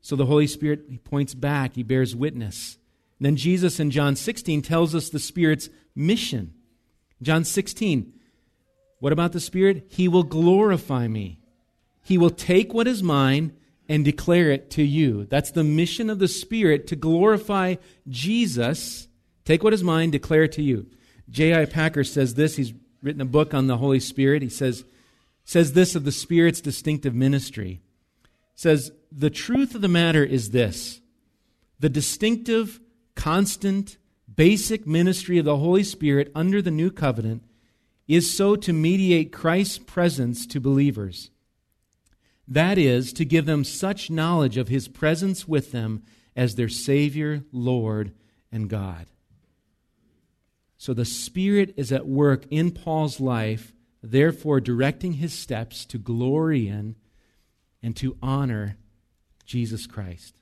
So 0.00 0.16
the 0.16 0.24
Holy 0.24 0.46
Spirit, 0.46 0.86
he 0.88 0.96
points 0.96 1.34
back, 1.34 1.74
he 1.74 1.82
bears 1.82 2.16
witness. 2.16 2.78
And 3.18 3.26
then 3.26 3.36
Jesus 3.36 3.78
in 3.78 3.90
John 3.90 4.16
16 4.16 4.62
tells 4.62 4.94
us 4.94 5.10
the 5.10 5.18
Spirit's 5.18 5.68
mission. 5.94 6.54
John 7.20 7.44
16, 7.44 8.14
what 8.98 9.12
about 9.12 9.32
the 9.32 9.40
Spirit? 9.40 9.86
He 9.88 10.08
will 10.08 10.22
glorify 10.22 11.08
me. 11.08 11.40
He 12.02 12.18
will 12.18 12.30
take 12.30 12.72
what 12.72 12.86
is 12.86 13.02
mine 13.02 13.52
and 13.88 14.04
declare 14.04 14.50
it 14.50 14.70
to 14.72 14.82
you. 14.82 15.24
That's 15.24 15.50
the 15.50 15.64
mission 15.64 16.08
of 16.10 16.18
the 16.18 16.28
Spirit 16.28 16.86
to 16.88 16.96
glorify 16.96 17.76
Jesus. 18.08 19.08
Take 19.44 19.62
what 19.62 19.74
is 19.74 19.84
mine, 19.84 20.10
declare 20.10 20.44
it 20.44 20.52
to 20.52 20.62
you. 20.62 20.86
J.I. 21.28 21.66
Packer 21.66 22.04
says 22.04 22.34
this. 22.34 22.56
He's 22.56 22.72
written 23.02 23.20
a 23.20 23.26
book 23.26 23.54
on 23.54 23.66
the 23.66 23.76
Holy 23.76 24.00
Spirit. 24.00 24.42
He 24.42 24.48
says, 24.48 24.84
says 25.44 25.72
this 25.72 25.94
of 25.94 26.04
the 26.04 26.12
Spirit's 26.12 26.60
distinctive 26.60 27.14
ministry. 27.14 27.80
Says, 28.54 28.92
The 29.12 29.30
truth 29.30 29.74
of 29.74 29.82
the 29.82 29.88
matter 29.88 30.24
is 30.24 30.50
this 30.50 31.00
the 31.78 31.88
distinctive, 31.88 32.80
constant, 33.14 33.98
basic 34.34 34.86
ministry 34.86 35.38
of 35.38 35.44
the 35.44 35.58
Holy 35.58 35.84
Spirit 35.84 36.32
under 36.34 36.62
the 36.62 36.70
new 36.70 36.90
covenant 36.90 37.42
is 38.06 38.34
so 38.34 38.56
to 38.56 38.72
mediate 38.72 39.32
Christ's 39.32 39.78
presence 39.78 40.46
to 40.46 40.60
believers. 40.60 41.30
That 42.48 42.78
is, 42.78 43.12
to 43.14 43.24
give 43.24 43.46
them 43.46 43.64
such 43.64 44.10
knowledge 44.10 44.56
of 44.56 44.68
his 44.68 44.86
presence 44.86 45.48
with 45.48 45.72
them 45.72 46.04
as 46.36 46.54
their 46.54 46.68
Savior, 46.68 47.42
Lord, 47.50 48.12
and 48.52 48.68
God. 48.68 49.06
So 50.78 50.94
the 50.94 51.04
Spirit 51.04 51.74
is 51.76 51.90
at 51.90 52.06
work 52.06 52.44
in 52.50 52.70
Paul's 52.70 53.18
life, 53.18 53.72
therefore 54.02 54.60
directing 54.60 55.14
his 55.14 55.32
steps 55.32 55.84
to 55.86 55.98
glory 55.98 56.68
in 56.68 56.94
and 57.82 57.96
to 57.96 58.16
honor 58.22 58.76
Jesus 59.44 59.86
Christ. 59.86 60.36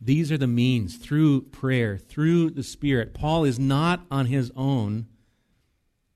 These 0.00 0.30
are 0.30 0.38
the 0.38 0.46
means 0.46 0.96
through 0.96 1.42
prayer, 1.42 1.98
through 1.98 2.50
the 2.50 2.62
Spirit. 2.62 3.14
Paul 3.14 3.44
is 3.44 3.58
not 3.58 4.06
on 4.10 4.26
his 4.26 4.52
own. 4.54 5.06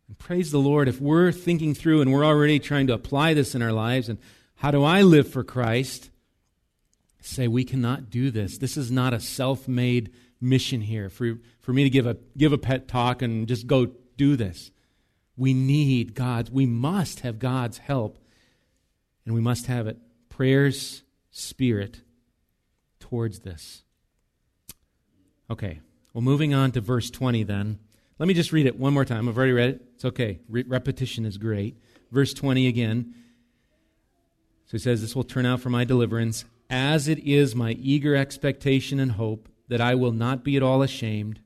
And 0.06 0.18
praise 0.18 0.50
the 0.50 0.58
Lord, 0.58 0.88
if 0.88 1.00
we're 1.00 1.32
thinking 1.32 1.74
through 1.74 2.00
and 2.00 2.12
we're 2.12 2.24
already 2.24 2.58
trying 2.58 2.86
to 2.86 2.94
apply 2.94 3.34
this 3.34 3.54
in 3.54 3.62
our 3.62 3.72
lives 3.72 4.08
and 4.08 4.18
how 4.56 4.70
do 4.70 4.84
I 4.84 5.02
live 5.02 5.28
for 5.28 5.42
Christ? 5.42 6.10
Say, 7.20 7.48
we 7.48 7.64
cannot 7.64 8.10
do 8.10 8.30
this. 8.30 8.58
This 8.58 8.76
is 8.76 8.90
not 8.90 9.14
a 9.14 9.20
self 9.20 9.66
made 9.66 10.12
mission 10.40 10.80
here 10.80 11.08
for, 11.08 11.38
for 11.60 11.72
me 11.72 11.84
to 11.84 11.90
give 11.90 12.06
a, 12.06 12.16
give 12.36 12.52
a 12.52 12.58
pet 12.58 12.88
talk 12.88 13.22
and 13.22 13.46
just 13.48 13.66
go 13.66 13.88
do 14.16 14.36
this. 14.36 14.70
We 15.36 15.54
need 15.54 16.14
God's, 16.14 16.50
we 16.50 16.66
must 16.66 17.20
have 17.20 17.38
God's 17.38 17.78
help, 17.78 18.18
and 19.24 19.34
we 19.34 19.40
must 19.40 19.66
have 19.66 19.86
it. 19.86 19.98
Prayer's 20.28 21.02
spirit 21.30 22.00
towards 23.12 23.40
this. 23.40 23.82
Okay, 25.50 25.80
well, 26.14 26.22
moving 26.22 26.54
on 26.54 26.72
to 26.72 26.80
verse 26.80 27.10
20 27.10 27.42
then. 27.42 27.78
Let 28.18 28.26
me 28.26 28.32
just 28.32 28.52
read 28.52 28.64
it 28.64 28.78
one 28.78 28.94
more 28.94 29.04
time. 29.04 29.28
I've 29.28 29.36
already 29.36 29.52
read 29.52 29.68
it. 29.68 29.82
It's 29.96 30.06
okay. 30.06 30.40
Re- 30.48 30.64
repetition 30.66 31.26
is 31.26 31.36
great. 31.36 31.76
Verse 32.10 32.32
20 32.32 32.66
again. 32.66 33.14
So 34.64 34.72
he 34.72 34.78
says, 34.78 35.02
This 35.02 35.14
will 35.14 35.24
turn 35.24 35.44
out 35.44 35.60
for 35.60 35.68
my 35.68 35.84
deliverance, 35.84 36.46
as 36.70 37.06
it 37.06 37.18
is 37.18 37.54
my 37.54 37.72
eager 37.72 38.16
expectation 38.16 38.98
and 38.98 39.12
hope 39.12 39.46
that 39.68 39.82
I 39.82 39.94
will 39.94 40.12
not 40.12 40.42
be 40.42 40.56
at 40.56 40.62
all 40.62 40.80
ashamed, 40.80 41.38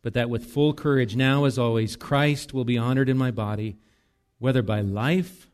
but 0.00 0.14
that 0.14 0.30
with 0.30 0.46
full 0.46 0.72
courage, 0.72 1.16
now 1.16 1.44
as 1.44 1.58
always, 1.58 1.96
Christ 1.96 2.54
will 2.54 2.64
be 2.64 2.78
honored 2.78 3.10
in 3.10 3.18
my 3.18 3.30
body, 3.30 3.76
whether 4.38 4.62
by 4.62 4.80
life 4.80 5.50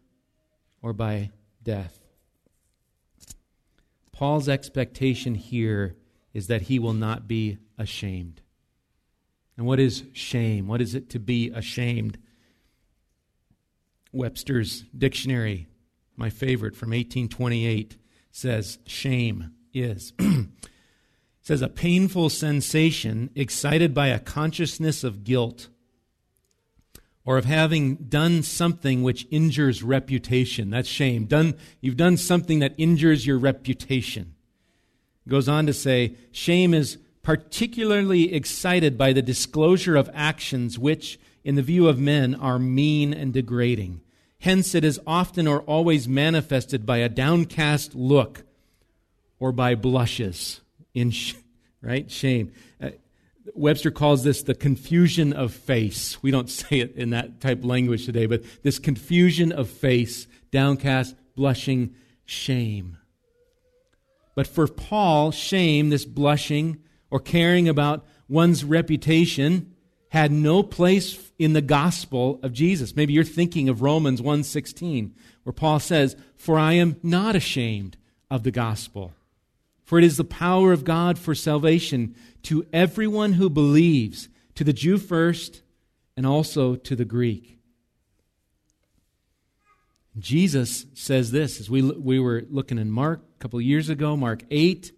or 0.81 0.93
by 0.93 1.31
death. 1.65 2.06
Paul's 4.17 4.49
expectation 4.49 5.35
here 5.35 5.95
is 6.33 6.47
that 6.47 6.63
he 6.63 6.79
will 6.79 6.95
not 6.95 7.29
be 7.29 7.59
ashamed. 7.77 8.41
And 9.59 9.67
what 9.67 9.79
is 9.79 10.05
shame? 10.15 10.67
What 10.67 10.81
is 10.81 10.95
it 10.95 11.11
to 11.11 11.19
be 11.19 11.51
ashamed? 11.51 12.17
Webster's 14.13 14.85
dictionary, 14.97 15.67
my 16.17 16.31
favorite 16.31 16.75
from 16.75 16.93
1828, 16.93 17.99
says 18.31 18.79
shame 18.87 19.53
is 19.75 20.15
says 21.43 21.61
a 21.61 21.69
painful 21.69 22.31
sensation 22.31 23.29
excited 23.35 23.93
by 23.93 24.07
a 24.07 24.19
consciousness 24.19 25.05
of 25.05 25.25
guilt 25.25 25.69
or 27.27 27.37
of 27.37 27.45
having 27.45 27.97
done 27.97 28.43
something 28.45 29.03
which 29.03 29.27
injures 29.33 29.83
reputation. 29.83 30.71
That's 30.71 30.89
shame. 30.89 31.25
Done, 31.25 31.57
you've 31.81 31.97
done 31.97 32.17
something 32.17 32.61
that 32.61 32.75
injures 32.79 33.27
your 33.27 33.37
reputation. 33.37 34.35
Goes 35.29 35.49
on 35.49 35.67
to 35.67 35.73
say, 35.73 36.15
shame 36.31 36.73
is 36.73 36.99
particularly 37.25 38.33
excited 38.33 38.97
by 38.97 39.13
the 39.13 39.23
disclosure 39.23 39.97
of 39.97 40.09
actions 40.15 40.79
which, 40.79 41.19
in 41.43 41.57
the 41.57 41.63
view 41.63 41.89
of 41.89 41.99
men, 41.99 42.37
are 42.37 42.61
mean 42.61 43.13
and 43.13 43.33
degrading. 43.33 44.01
Hence, 44.39 44.77
it 44.77 44.85
is 44.85 45.01
often 45.05 45.49
or 45.49 45.63
always 45.63 46.07
manifested 46.07 46.87
by 46.87 46.99
a 46.99 47.09
downcast 47.09 47.97
look 47.97 48.45
or 49.41 49.51
by 49.51 49.75
blushes 49.75 50.61
in, 50.95 51.11
sh- 51.11 51.35
right? 51.83 52.09
Shame. 52.09 52.53
Uh, 52.81 52.91
Webster 53.55 53.91
calls 53.91 54.25
this 54.25 54.43
the 54.43 54.55
confusion 54.55 55.33
of 55.33 55.53
face. 55.53 56.23
We 56.23 56.31
don't 56.31 56.51
say 56.61 56.81
it 56.81 56.95
in 56.97 57.11
that 57.11 57.41
type 57.41 57.65
language 57.65 58.05
today, 58.05 58.27
but 58.27 58.43
this 58.63 58.79
confusion 58.79 59.53
of 59.53 59.69
face, 59.69 60.27
downcast, 60.51 61.15
blushing, 61.35 61.95
shame. 62.25 62.99
But 64.35 64.47
for 64.47 64.67
Paul, 64.67 65.31
shame, 65.31 65.89
this 65.89 66.05
blushing 66.05 66.79
or 67.11 67.21
caring 67.21 67.69
about 67.69 68.07
one's 68.29 68.65
reputation, 68.65 69.75
had 70.09 70.31
no 70.33 70.63
place 70.63 71.33
in 71.39 71.53
the 71.53 71.63
gospel 71.63 72.39
of 72.43 72.53
Jesus. 72.53 72.95
Maybe 72.95 73.13
you're 73.13 73.25
thinking 73.25 73.69
of 73.69 73.83
Romans 73.83 74.23
1:16, 74.23 75.15
where 75.43 75.53
Paul 75.53 75.81
says, 75.81 76.17
"For 76.37 76.59
I 76.59 76.75
am 76.75 76.97
not 77.03 77.37
ashamed 77.37 77.97
of 78.31 78.43
the 78.43 78.51
gospel." 78.51 79.15
For 79.87 79.99
it 79.99 80.05
is 80.05 80.17
the 80.17 80.25
power 80.25 80.73
of 80.73 80.85
God 80.85 81.17
for 81.17 81.35
salvation 81.35 82.17
to 82.43 82.67
everyone 82.73 83.35
who 83.35 83.49
believes, 83.49 84.29
to 84.57 84.65
the 84.65 84.73
Jew 84.73 84.99
first, 84.99 85.63
and 86.17 86.27
also 86.27 86.75
to 86.75 86.97
the 86.97 87.05
Greek. 87.05 87.61
Jesus 90.19 90.87
says 90.95 91.31
this 91.31 91.61
as 91.61 91.71
we, 91.71 91.83
we 91.83 92.19
were 92.19 92.45
looking 92.51 92.79
in 92.79 92.91
Mark 92.91 93.23
a 93.37 93.39
couple 93.39 93.61
years 93.61 93.89
ago, 93.89 94.17
Mark 94.17 94.43
8. 94.51 94.91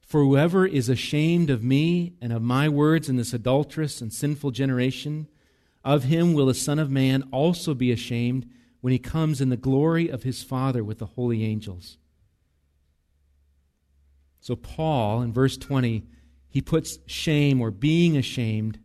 For 0.00 0.22
whoever 0.22 0.64
is 0.64 0.88
ashamed 0.88 1.50
of 1.50 1.62
me 1.62 2.14
and 2.22 2.32
of 2.32 2.40
my 2.40 2.66
words 2.66 3.10
in 3.10 3.16
this 3.16 3.34
adulterous 3.34 4.00
and 4.00 4.10
sinful 4.10 4.52
generation, 4.52 5.28
of 5.84 6.04
him 6.04 6.32
will 6.32 6.46
the 6.46 6.54
Son 6.54 6.78
of 6.78 6.90
Man 6.90 7.28
also 7.30 7.74
be 7.74 7.92
ashamed 7.92 8.48
when 8.80 8.92
he 8.92 8.98
comes 8.98 9.42
in 9.42 9.50
the 9.50 9.56
glory 9.58 10.08
of 10.08 10.22
his 10.22 10.42
Father 10.42 10.82
with 10.82 10.98
the 10.98 11.06
holy 11.06 11.44
angels. 11.44 11.97
So, 14.48 14.56
Paul, 14.56 15.20
in 15.20 15.30
verse 15.30 15.58
20, 15.58 16.06
he 16.48 16.62
puts 16.62 17.00
shame 17.04 17.60
or 17.60 17.70
being 17.70 18.16
ashamed 18.16 18.78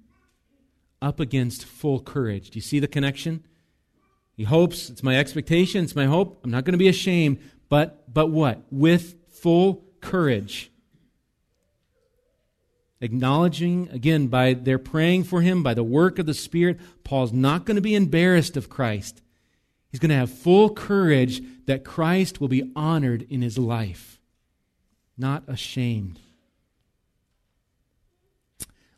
up 1.02 1.21
against 1.21 1.63
full 1.63 2.02
courage. 2.02 2.49
Do 2.49 2.58
you 2.58 2.62
see 2.62 2.80
the 2.80 2.88
connection? 2.89 3.45
He 4.36 4.43
hopes, 4.43 4.89
it's 4.89 5.04
my 5.04 5.17
expectation, 5.17 5.86
it's 5.86 5.95
my 5.95 6.04
hope, 6.04 6.41
I'm 6.43 6.52
not 6.52 6.65
going 6.65 6.73
to 6.73 6.78
be 6.78 6.89
ashamed, 6.89 7.39
but, 7.69 8.13
but 8.13 8.28
what? 8.28 8.60
With 8.71 9.15
full 9.30 9.86
courage. 10.02 10.69
acknowledging, 12.99 13.88
again, 13.89 14.28
by 14.28 14.56
their 14.56 14.78
praying 14.78 15.23
for 15.23 15.39
him, 15.39 15.63
by 15.63 15.73
the 15.73 15.82
work 15.82 16.19
of 16.19 16.26
the 16.26 16.34
Spirit, 16.34 16.78
Paul's 17.06 17.32
not 17.32 17.65
going 17.65 17.76
to 17.76 17.82
be 17.82 17.95
embarrassed 17.95 18.58
of 18.58 18.67
Christ. 18.67 19.21
He's 19.88 20.02
going 20.02 20.10
to 20.10 20.15
have 20.15 20.30
full 20.30 20.71
courage 20.71 21.41
that 21.67 21.86
Christ 21.86 22.41
will 22.41 22.49
be 22.49 22.69
honored 22.76 23.26
in 23.30 23.41
his 23.41 23.58
life, 23.58 24.19
not 25.17 25.43
ashamed. 25.47 26.19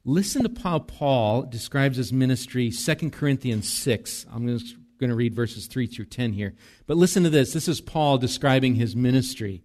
Listen 0.04 0.44
to 0.44 0.62
how 0.62 0.80
Paul 0.80 1.44
describes 1.44 1.98
his 1.98 2.14
ministry, 2.14 2.70
2 2.70 3.10
Corinthians 3.10 3.68
6. 3.68 4.28
I'm 4.32 4.46
going 4.46 5.10
to 5.10 5.16
read 5.16 5.34
verses 5.34 5.66
3 5.66 5.88
through 5.88 6.06
10 6.06 6.34
here. 6.34 6.54
But 6.86 6.98
listen 6.98 7.24
to 7.24 7.30
this. 7.30 7.54
This 7.54 7.68
is 7.68 7.82
Paul 7.82 8.20
describing 8.20 8.76
his 8.76 8.96
ministry. 8.96 9.64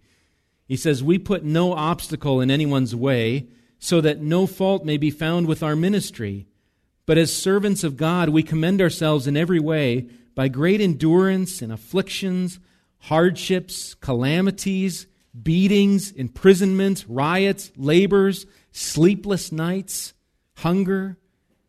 He 0.67 0.77
says, 0.77 1.03
We 1.03 1.19
put 1.19 1.43
no 1.43 1.73
obstacle 1.73 2.41
in 2.41 2.49
anyone's 2.49 2.95
way 2.95 3.49
so 3.77 4.01
that 4.01 4.21
no 4.21 4.47
fault 4.47 4.83
may 4.83 4.97
be 4.97 5.11
found 5.11 5.47
with 5.47 5.61
our 5.61 5.75
ministry. 5.75 6.47
But 7.05 7.17
as 7.17 7.31
servants 7.35 7.83
of 7.83 7.97
God, 7.97 8.29
we 8.29 8.41
commend 8.41 8.81
ourselves 8.81 9.27
in 9.27 9.37
every 9.37 9.59
way 9.59 10.07
by 10.33 10.47
great 10.47 10.81
endurance 10.81 11.61
in 11.61 11.71
afflictions, 11.71 12.59
hardships, 12.99 13.93
calamities, 13.95 15.07
beatings, 15.39 16.11
imprisonments, 16.11 17.07
riots, 17.07 17.71
labors, 17.75 18.45
sleepless 18.71 19.51
nights 19.51 20.13
hunger, 20.57 21.17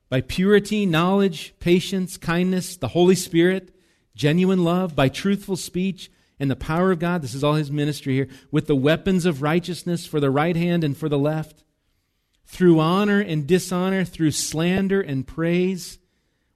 by 0.09 0.21
purity, 0.21 0.85
knowledge, 0.85 1.55
patience, 1.59 2.19
kindness, 2.19 2.77
the 2.77 2.89
Holy 2.89 3.15
Spirit, 3.15 3.75
genuine 4.15 4.63
love, 4.63 4.95
by 4.95 5.09
truthful 5.09 5.57
speech, 5.57 6.11
and 6.39 6.51
the 6.51 6.57
power 6.57 6.91
of 6.91 6.99
God. 6.99 7.23
This 7.23 7.35
is 7.35 7.43
all 7.43 7.55
his 7.55 7.71
ministry 7.71 8.15
here. 8.15 8.29
With 8.51 8.67
the 8.67 8.77
weapons 8.77 9.25
of 9.25 9.41
righteousness 9.41 10.05
for 10.05 10.21
the 10.21 10.31
right 10.31 10.57
hand 10.57 10.85
and 10.85 10.97
for 10.97 11.09
the 11.09 11.19
left. 11.19 11.65
Through 12.45 12.81
honor 12.81 13.21
and 13.21 13.47
dishonor, 13.47 14.05
through 14.05 14.33
slander 14.33 15.01
and 15.01 15.27
praise. 15.27 15.99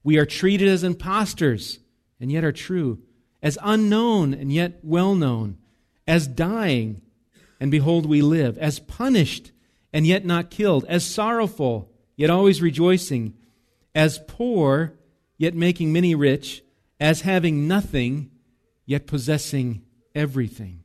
We 0.04 0.18
are 0.18 0.26
treated 0.26 0.68
as 0.68 0.84
impostors 0.84 1.78
and 2.20 2.30
yet 2.30 2.44
are 2.44 2.52
true, 2.52 2.98
as 3.42 3.58
unknown 3.62 4.34
and 4.34 4.52
yet 4.52 4.80
well 4.82 5.14
known, 5.14 5.58
as 6.06 6.26
dying 6.26 7.02
and 7.60 7.70
behold 7.70 8.06
we 8.06 8.22
live, 8.22 8.58
as 8.58 8.78
punished 8.78 9.52
and 9.92 10.06
yet 10.06 10.24
not 10.24 10.50
killed, 10.50 10.84
as 10.88 11.04
sorrowful 11.04 11.90
yet 12.16 12.30
always 12.30 12.62
rejoicing, 12.62 13.34
as 13.94 14.20
poor, 14.26 14.94
yet 15.38 15.54
making 15.54 15.92
many 15.92 16.14
rich, 16.14 16.62
as 16.98 17.20
having 17.20 17.68
nothing, 17.68 18.30
yet 18.86 19.06
possessing 19.06 19.82
everything. 20.14 20.82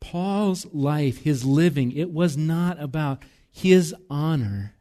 Paul's 0.00 0.66
life, 0.72 1.18
his 1.18 1.44
living, 1.44 1.92
it 1.92 2.10
was 2.10 2.36
not 2.36 2.80
about 2.80 3.22
his 3.50 3.94
honor 4.10 4.74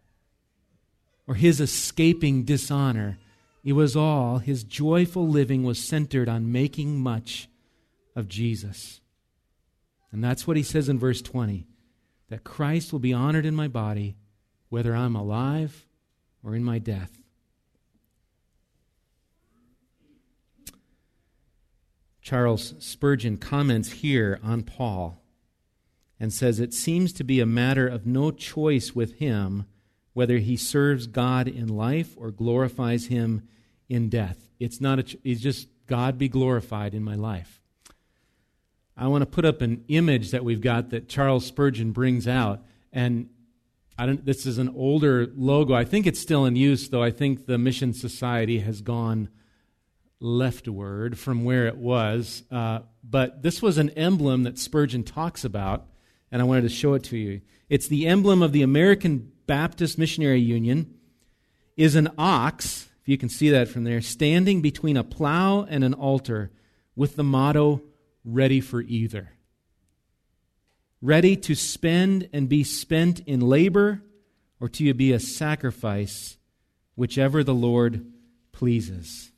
or 1.27 1.35
his 1.35 1.61
escaping 1.61 2.43
dishonor. 2.43 3.17
It 3.63 3.73
was 3.73 3.95
all, 3.95 4.39
his 4.39 4.63
joyful 4.63 5.27
living 5.27 5.63
was 5.63 5.79
centered 5.79 6.27
on 6.27 6.51
making 6.51 6.99
much 6.99 7.47
of 8.15 8.27
Jesus. 8.27 9.01
And 10.11 10.23
that's 10.23 10.45
what 10.45 10.57
he 10.57 10.63
says 10.63 10.89
in 10.89 10.99
verse 10.99 11.21
20 11.21 11.67
that 12.29 12.43
Christ 12.43 12.93
will 12.93 12.99
be 12.99 13.13
honored 13.13 13.45
in 13.45 13.55
my 13.55 13.67
body 13.67 14.15
whether 14.69 14.95
I'm 14.95 15.15
alive 15.15 15.85
or 16.43 16.55
in 16.55 16.63
my 16.63 16.79
death. 16.79 17.21
Charles 22.21 22.73
Spurgeon 22.79 23.37
comments 23.37 23.91
here 23.91 24.39
on 24.43 24.63
Paul 24.63 25.21
and 26.19 26.31
says 26.31 26.59
it 26.59 26.73
seems 26.73 27.11
to 27.13 27.23
be 27.23 27.39
a 27.39 27.45
matter 27.45 27.87
of 27.87 28.05
no 28.05 28.31
choice 28.31 28.95
with 28.95 29.15
him 29.15 29.65
whether 30.13 30.37
he 30.37 30.57
serves 30.57 31.07
God 31.07 31.47
in 31.47 31.67
life 31.67 32.15
or 32.17 32.31
glorifies 32.31 33.07
him 33.07 33.47
in 33.89 34.09
death. 34.09 34.49
It's 34.59 34.79
not 34.79 34.99
a, 34.99 35.17
it's 35.23 35.41
just 35.41 35.67
God 35.87 36.17
be 36.17 36.29
glorified 36.29 36.93
in 36.93 37.03
my 37.03 37.15
life. 37.15 37.60
I 39.01 39.07
want 39.07 39.23
to 39.23 39.25
put 39.25 39.45
up 39.45 39.61
an 39.61 39.83
image 39.87 40.31
that 40.31 40.43
we've 40.43 40.61
got 40.61 40.91
that 40.91 41.09
Charles 41.09 41.45
Spurgeon 41.45 41.91
brings 41.91 42.27
out 42.27 42.63
and 42.93 43.29
I 43.97 44.05
don't, 44.05 44.25
this 44.25 44.45
is 44.45 44.57
an 44.57 44.69
older 44.69 45.27
logo. 45.35 45.73
I 45.73 45.85
think 45.85 46.07
it's 46.07 46.19
still 46.19 46.45
in 46.45 46.55
use, 46.55 46.89
though 46.89 47.03
I 47.03 47.11
think 47.11 47.45
the 47.45 47.57
Mission 47.57 47.93
Society 47.93 48.59
has 48.59 48.81
gone 48.81 49.29
leftward 50.19 51.17
from 51.17 51.43
where 51.43 51.67
it 51.67 51.77
was. 51.77 52.43
Uh, 52.51 52.79
but 53.03 53.43
this 53.43 53.61
was 53.61 53.77
an 53.77 53.89
emblem 53.91 54.43
that 54.43 54.57
Spurgeon 54.57 55.03
talks 55.03 55.43
about, 55.43 55.87
and 56.31 56.41
I 56.41 56.45
wanted 56.45 56.63
to 56.63 56.69
show 56.69 56.93
it 56.93 57.03
to 57.05 57.17
you. 57.17 57.41
It's 57.69 57.87
the 57.87 58.07
emblem 58.07 58.41
of 58.41 58.53
the 58.53 58.61
American 58.61 59.31
Baptist 59.45 59.97
Missionary 59.97 60.41
Union, 60.41 60.95
is 61.75 61.95
an 61.95 62.09
ox, 62.17 62.87
if 63.01 63.09
you 63.09 63.17
can 63.17 63.29
see 63.29 63.49
that 63.49 63.67
from 63.67 63.83
there, 63.83 64.01
standing 64.01 64.61
between 64.61 64.97
a 64.97 65.03
plow 65.03 65.63
and 65.63 65.83
an 65.83 65.93
altar 65.93 66.51
with 66.95 67.15
the 67.15 67.23
motto, 67.23 67.81
ready 68.23 68.61
for 68.61 68.81
either 68.81 69.31
ready 71.01 71.35
to 71.35 71.55
spend 71.55 72.29
and 72.31 72.47
be 72.47 72.63
spent 72.63 73.19
in 73.21 73.39
labor, 73.41 74.01
or 74.59 74.69
to 74.69 74.93
be 74.93 75.11
a 75.11 75.19
sacrifice, 75.19 76.37
whichever 76.95 77.43
the 77.43 77.53
Lord 77.53 78.05
pleases. 78.51 79.31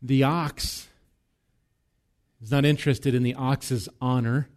The 0.00 0.22
ox 0.22 0.86
is 2.40 2.52
not 2.52 2.64
interested 2.64 3.14
in 3.14 3.24
the 3.24 3.34
ox's 3.34 3.88
honor 4.00 4.48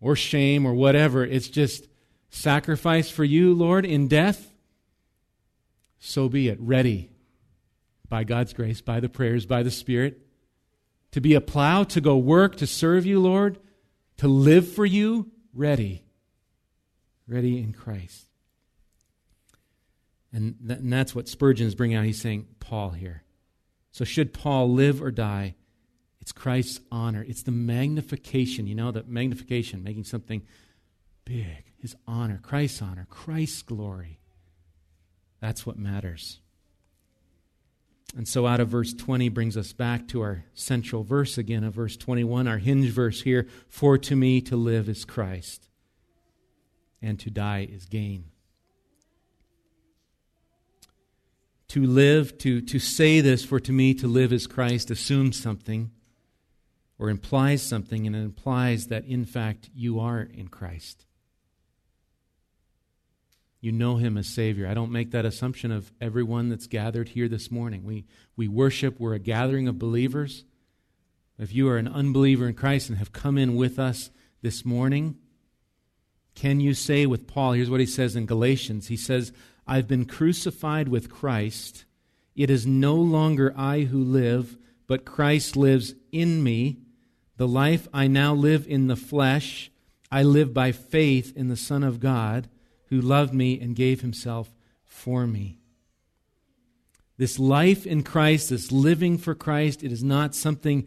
or 0.00 0.16
shame 0.16 0.66
or 0.66 0.74
whatever. 0.74 1.24
It's 1.24 1.48
just 1.48 1.86
sacrifice 2.30 3.08
for 3.08 3.22
you, 3.22 3.54
Lord, 3.54 3.86
in 3.86 4.08
death. 4.08 4.52
So 6.00 6.28
be 6.28 6.48
it. 6.48 6.58
Ready 6.60 7.10
by 8.08 8.24
God's 8.24 8.52
grace, 8.52 8.80
by 8.80 8.98
the 8.98 9.08
prayers, 9.08 9.46
by 9.46 9.62
the 9.62 9.70
Spirit, 9.70 10.25
to 11.16 11.20
be 11.22 11.32
a 11.32 11.40
plow, 11.40 11.82
to 11.82 11.98
go 11.98 12.14
work, 12.18 12.56
to 12.56 12.66
serve 12.66 13.06
you, 13.06 13.18
Lord, 13.18 13.58
to 14.18 14.28
live 14.28 14.70
for 14.70 14.84
you, 14.84 15.30
ready. 15.54 16.04
Ready 17.26 17.56
in 17.56 17.72
Christ. 17.72 18.26
And, 20.30 20.56
th- 20.68 20.80
and 20.80 20.92
that's 20.92 21.14
what 21.14 21.26
Spurgeon 21.26 21.66
is 21.66 21.74
bringing 21.74 21.96
out. 21.96 22.04
He's 22.04 22.20
saying, 22.20 22.48
Paul 22.60 22.90
here. 22.90 23.22
So, 23.92 24.04
should 24.04 24.34
Paul 24.34 24.70
live 24.74 25.00
or 25.00 25.10
die? 25.10 25.54
It's 26.20 26.32
Christ's 26.32 26.80
honor. 26.92 27.24
It's 27.26 27.44
the 27.44 27.50
magnification, 27.50 28.66
you 28.66 28.74
know, 28.74 28.90
the 28.90 29.02
magnification, 29.04 29.82
making 29.82 30.04
something 30.04 30.42
big. 31.24 31.72
His 31.78 31.96
honor, 32.06 32.40
Christ's 32.42 32.82
honor, 32.82 33.06
Christ's 33.08 33.62
glory. 33.62 34.20
That's 35.40 35.64
what 35.64 35.78
matters. 35.78 36.40
And 38.14 38.26
so, 38.28 38.46
out 38.46 38.60
of 38.60 38.68
verse 38.68 38.94
20 38.94 39.28
brings 39.30 39.56
us 39.56 39.72
back 39.72 40.06
to 40.08 40.20
our 40.20 40.44
central 40.54 41.02
verse 41.02 41.38
again 41.38 41.64
of 41.64 41.74
verse 41.74 41.96
21, 41.96 42.46
our 42.46 42.58
hinge 42.58 42.90
verse 42.90 43.22
here 43.22 43.46
For 43.68 43.98
to 43.98 44.14
me 44.14 44.40
to 44.42 44.56
live 44.56 44.88
is 44.88 45.04
Christ, 45.04 45.68
and 47.02 47.18
to 47.20 47.30
die 47.30 47.68
is 47.70 47.86
gain. 47.86 48.26
To 51.68 51.84
live, 51.84 52.38
to, 52.38 52.60
to 52.60 52.78
say 52.78 53.20
this, 53.20 53.44
for 53.44 53.58
to 53.58 53.72
me 53.72 53.92
to 53.94 54.06
live 54.06 54.32
is 54.32 54.46
Christ, 54.46 54.90
assumes 54.90 55.40
something 55.40 55.90
or 56.98 57.10
implies 57.10 57.60
something, 57.60 58.06
and 58.06 58.14
it 58.14 58.20
implies 58.20 58.86
that 58.86 59.04
in 59.04 59.24
fact 59.24 59.68
you 59.74 59.98
are 59.98 60.20
in 60.20 60.48
Christ 60.48 61.06
you 63.66 63.72
know 63.72 63.96
him 63.96 64.16
as 64.16 64.28
Savior. 64.28 64.68
I 64.68 64.74
don't 64.74 64.92
make 64.92 65.10
that 65.10 65.24
assumption 65.24 65.72
of 65.72 65.92
everyone 66.00 66.50
that's 66.50 66.68
gathered 66.68 67.08
here 67.08 67.26
this 67.26 67.50
morning. 67.50 67.82
We, 67.82 68.04
we 68.36 68.46
worship, 68.46 69.00
we're 69.00 69.14
a 69.14 69.18
gathering 69.18 69.66
of 69.66 69.76
believers. 69.76 70.44
If 71.36 71.52
you 71.52 71.68
are 71.68 71.76
an 71.76 71.88
unbeliever 71.88 72.46
in 72.46 72.54
Christ 72.54 72.88
and 72.88 72.98
have 72.98 73.12
come 73.12 73.36
in 73.36 73.56
with 73.56 73.80
us 73.80 74.10
this 74.40 74.64
morning, 74.64 75.16
can 76.36 76.60
you 76.60 76.74
say 76.74 77.06
with 77.06 77.26
Paul, 77.26 77.54
here's 77.54 77.68
what 77.68 77.80
he 77.80 77.86
says 77.86 78.14
in 78.14 78.24
Galatians 78.24 78.86
He 78.86 78.96
says, 78.96 79.32
I've 79.66 79.88
been 79.88 80.04
crucified 80.04 80.88
with 80.88 81.10
Christ. 81.10 81.86
It 82.36 82.50
is 82.50 82.68
no 82.68 82.94
longer 82.94 83.52
I 83.56 83.80
who 83.80 84.00
live, 84.00 84.56
but 84.86 85.04
Christ 85.04 85.56
lives 85.56 85.94
in 86.12 86.44
me. 86.44 86.78
The 87.36 87.48
life 87.48 87.88
I 87.92 88.06
now 88.06 88.32
live 88.32 88.64
in 88.68 88.86
the 88.86 88.94
flesh, 88.94 89.72
I 90.08 90.22
live 90.22 90.54
by 90.54 90.70
faith 90.70 91.36
in 91.36 91.48
the 91.48 91.56
Son 91.56 91.82
of 91.82 91.98
God 91.98 92.48
who 92.88 93.00
loved 93.00 93.34
me 93.34 93.60
and 93.60 93.76
gave 93.76 94.00
himself 94.00 94.52
for 94.84 95.26
me. 95.26 95.58
This 97.18 97.38
life 97.38 97.86
in 97.86 98.02
Christ, 98.02 98.50
this 98.50 98.70
living 98.70 99.16
for 99.18 99.34
Christ, 99.34 99.82
it 99.82 99.90
is 99.90 100.04
not 100.04 100.34
something 100.34 100.86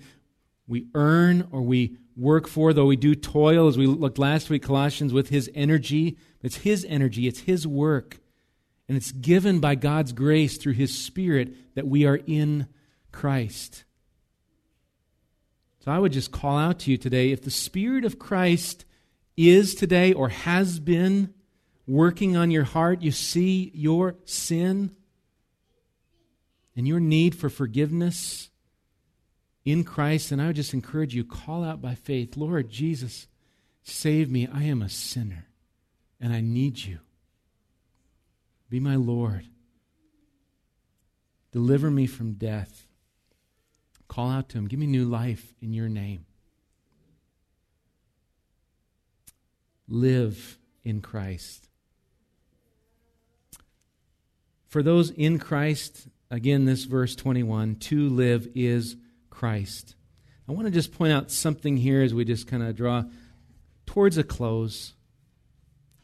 we 0.68 0.86
earn 0.94 1.48
or 1.52 1.62
we 1.62 1.98
work 2.16 2.48
for, 2.48 2.74
though 2.74 2.86
we 2.86 2.96
do 2.96 3.16
toil, 3.16 3.68
as 3.68 3.78
we 3.78 3.88
looked 3.88 4.20
last 4.20 4.50
week, 4.50 4.62
Colossians, 4.62 5.14
with 5.14 5.30
his 5.30 5.50
energy. 5.56 6.18
It's 6.44 6.58
his 6.58 6.86
energy, 6.88 7.28
it's 7.28 7.42
his 7.42 7.66
work. 7.66 8.20
And 8.88 8.96
it's 8.96 9.12
given 9.12 9.60
by 9.60 9.76
God's 9.76 10.14
grace 10.14 10.58
through 10.58 10.74
his 10.74 10.96
Spirit 10.96 11.76
that 11.76 11.88
we 11.88 12.06
are 12.06 12.20
in 12.28 12.68
Christ. 13.12 13.84
So 15.84 15.92
I 15.92 16.00
would 16.00 16.12
just 16.12 16.32
call 16.32 16.58
out 16.58 16.80
to 16.80 16.92
you 16.92 16.98
today 16.98 17.32
if 17.32 17.42
the 17.42 17.52
Spirit 17.52 18.06
of 18.06 18.20
Christ 18.20 18.86
is 19.38 19.74
today 19.74 20.12
or 20.14 20.30
has 20.30 20.80
been 20.80 21.34
working 21.90 22.38
on 22.38 22.52
your 22.52 22.64
heart. 22.64 23.02
You 23.02 23.12
see 23.12 23.72
your 23.74 24.16
sin 24.24 24.96
and 26.76 26.88
your 26.88 27.00
need 27.00 27.36
for 27.36 27.50
forgiveness 27.50 28.52
in 29.66 29.84
Christ. 29.84 30.32
And 30.32 30.40
I 30.42 30.48
would 30.48 30.56
just 30.56 30.74
encourage 30.74 31.16
you 31.16 31.26
call 31.26 31.64
out 31.64 31.82
by 31.82 31.96
faith 31.96 32.38
Lord 32.38 32.70
Jesus, 32.70 33.28
save 33.82 34.30
me. 34.30 34.48
I 34.48 34.64
am 34.64 34.84
a 34.84 34.90
sinner 34.90 35.48
and 36.22 36.32
I 36.32 36.42
need 36.42 36.78
you. 36.78 37.00
Be 38.70 38.80
my 38.80 38.96
Lord. 38.96 39.48
Deliver 41.52 41.90
me 41.90 42.06
from 42.06 42.34
death. 42.34 42.86
Call 44.08 44.30
out 44.30 44.50
to 44.50 44.60
him. 44.60 44.68
Give 44.68 44.80
me 44.80 44.86
new 44.86 45.06
life 45.06 45.56
in 45.60 45.74
your 45.74 45.90
name. 45.90 46.28
Live 49.88 50.60
in 50.84 51.02
Christ. 51.02 51.69
For 54.70 54.84
those 54.84 55.10
in 55.10 55.40
Christ, 55.40 56.08
again, 56.30 56.66
this 56.66 56.84
verse 56.84 57.16
21, 57.16 57.78
to 57.78 58.08
live 58.08 58.48
is 58.54 58.96
Christ. 59.32 59.96
I 60.48 60.52
want 60.52 60.68
to 60.68 60.72
just 60.72 60.94
point 60.94 61.12
out 61.12 61.32
something 61.32 61.76
here 61.76 62.04
as 62.04 62.14
we 62.14 62.24
just 62.24 62.46
kind 62.46 62.62
of 62.62 62.76
draw 62.76 63.04
towards 63.88 64.20
a 64.20 64.24
close. 64.24 64.94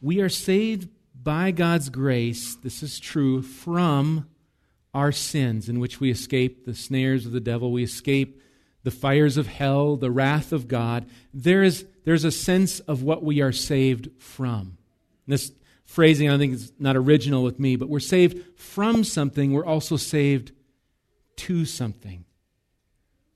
We 0.00 0.20
are 0.20 0.28
saved 0.28 0.88
by 1.14 1.52
God's 1.52 1.90
grace, 1.90 2.56
this 2.56 2.82
is 2.82 2.98
true, 2.98 3.40
from 3.40 4.28
our 4.92 5.12
sins 5.12 5.68
in 5.68 5.78
which 5.78 6.00
we 6.00 6.10
escape 6.10 6.64
the 6.64 6.74
snares 6.74 7.24
of 7.24 7.32
the 7.32 7.40
devil, 7.40 7.70
we 7.70 7.84
escape 7.84 8.42
the 8.82 8.90
fires 8.90 9.36
of 9.36 9.46
hell, 9.46 9.96
the 9.96 10.10
wrath 10.10 10.52
of 10.52 10.66
God. 10.66 11.06
There 11.32 11.62
is, 11.62 11.84
there's 12.04 12.24
a 12.24 12.32
sense 12.32 12.80
of 12.80 13.02
what 13.02 13.22
we 13.22 13.40
are 13.40 13.52
saved 13.52 14.10
from. 14.18 14.76
This 15.26 15.52
phrasing, 15.86 16.28
I 16.28 16.36
think, 16.36 16.54
is 16.54 16.72
not 16.78 16.96
original 16.96 17.42
with 17.42 17.58
me, 17.58 17.76
but 17.76 17.88
we're 17.88 18.00
saved 18.00 18.58
from 18.58 19.04
something, 19.04 19.52
we're 19.52 19.64
also 19.64 19.96
saved 19.96 20.52
to 21.36 21.64
something. 21.64 22.24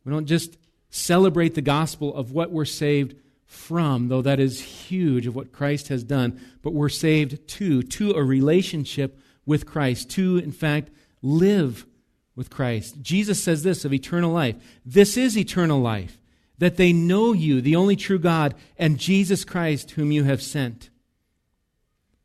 We 0.04 0.12
don't 0.12 0.26
just 0.26 0.58
celebrate 0.90 1.54
the 1.54 1.62
gospel 1.62 2.14
of 2.14 2.32
what 2.32 2.50
we're 2.50 2.64
saved 2.64 3.14
from, 3.46 4.08
though 4.08 4.22
that 4.22 4.40
is 4.40 4.60
huge 4.60 5.26
of 5.26 5.34
what 5.34 5.52
Christ 5.52 5.88
has 5.88 6.04
done, 6.04 6.40
but 6.62 6.72
we're 6.72 6.88
saved 6.88 7.48
to, 7.48 7.82
to 7.82 8.12
a 8.12 8.22
relationship 8.22 9.18
with 9.46 9.66
Christ, 9.66 10.10
to, 10.10 10.38
in 10.38 10.52
fact, 10.52 10.90
live 11.22 11.86
with 12.36 12.50
Christ. 12.50 13.02
Jesus 13.02 13.42
says 13.42 13.62
this 13.62 13.84
of 13.84 13.92
eternal 13.92 14.32
life 14.32 14.56
this 14.84 15.16
is 15.16 15.36
eternal 15.36 15.80
life, 15.80 16.18
that 16.58 16.76
they 16.76 16.92
know 16.92 17.32
you, 17.32 17.60
the 17.60 17.76
only 17.76 17.96
true 17.96 18.18
God, 18.18 18.54
and 18.78 18.98
Jesus 18.98 19.44
Christ, 19.44 19.92
whom 19.92 20.12
you 20.12 20.24
have 20.24 20.42
sent. 20.42 20.89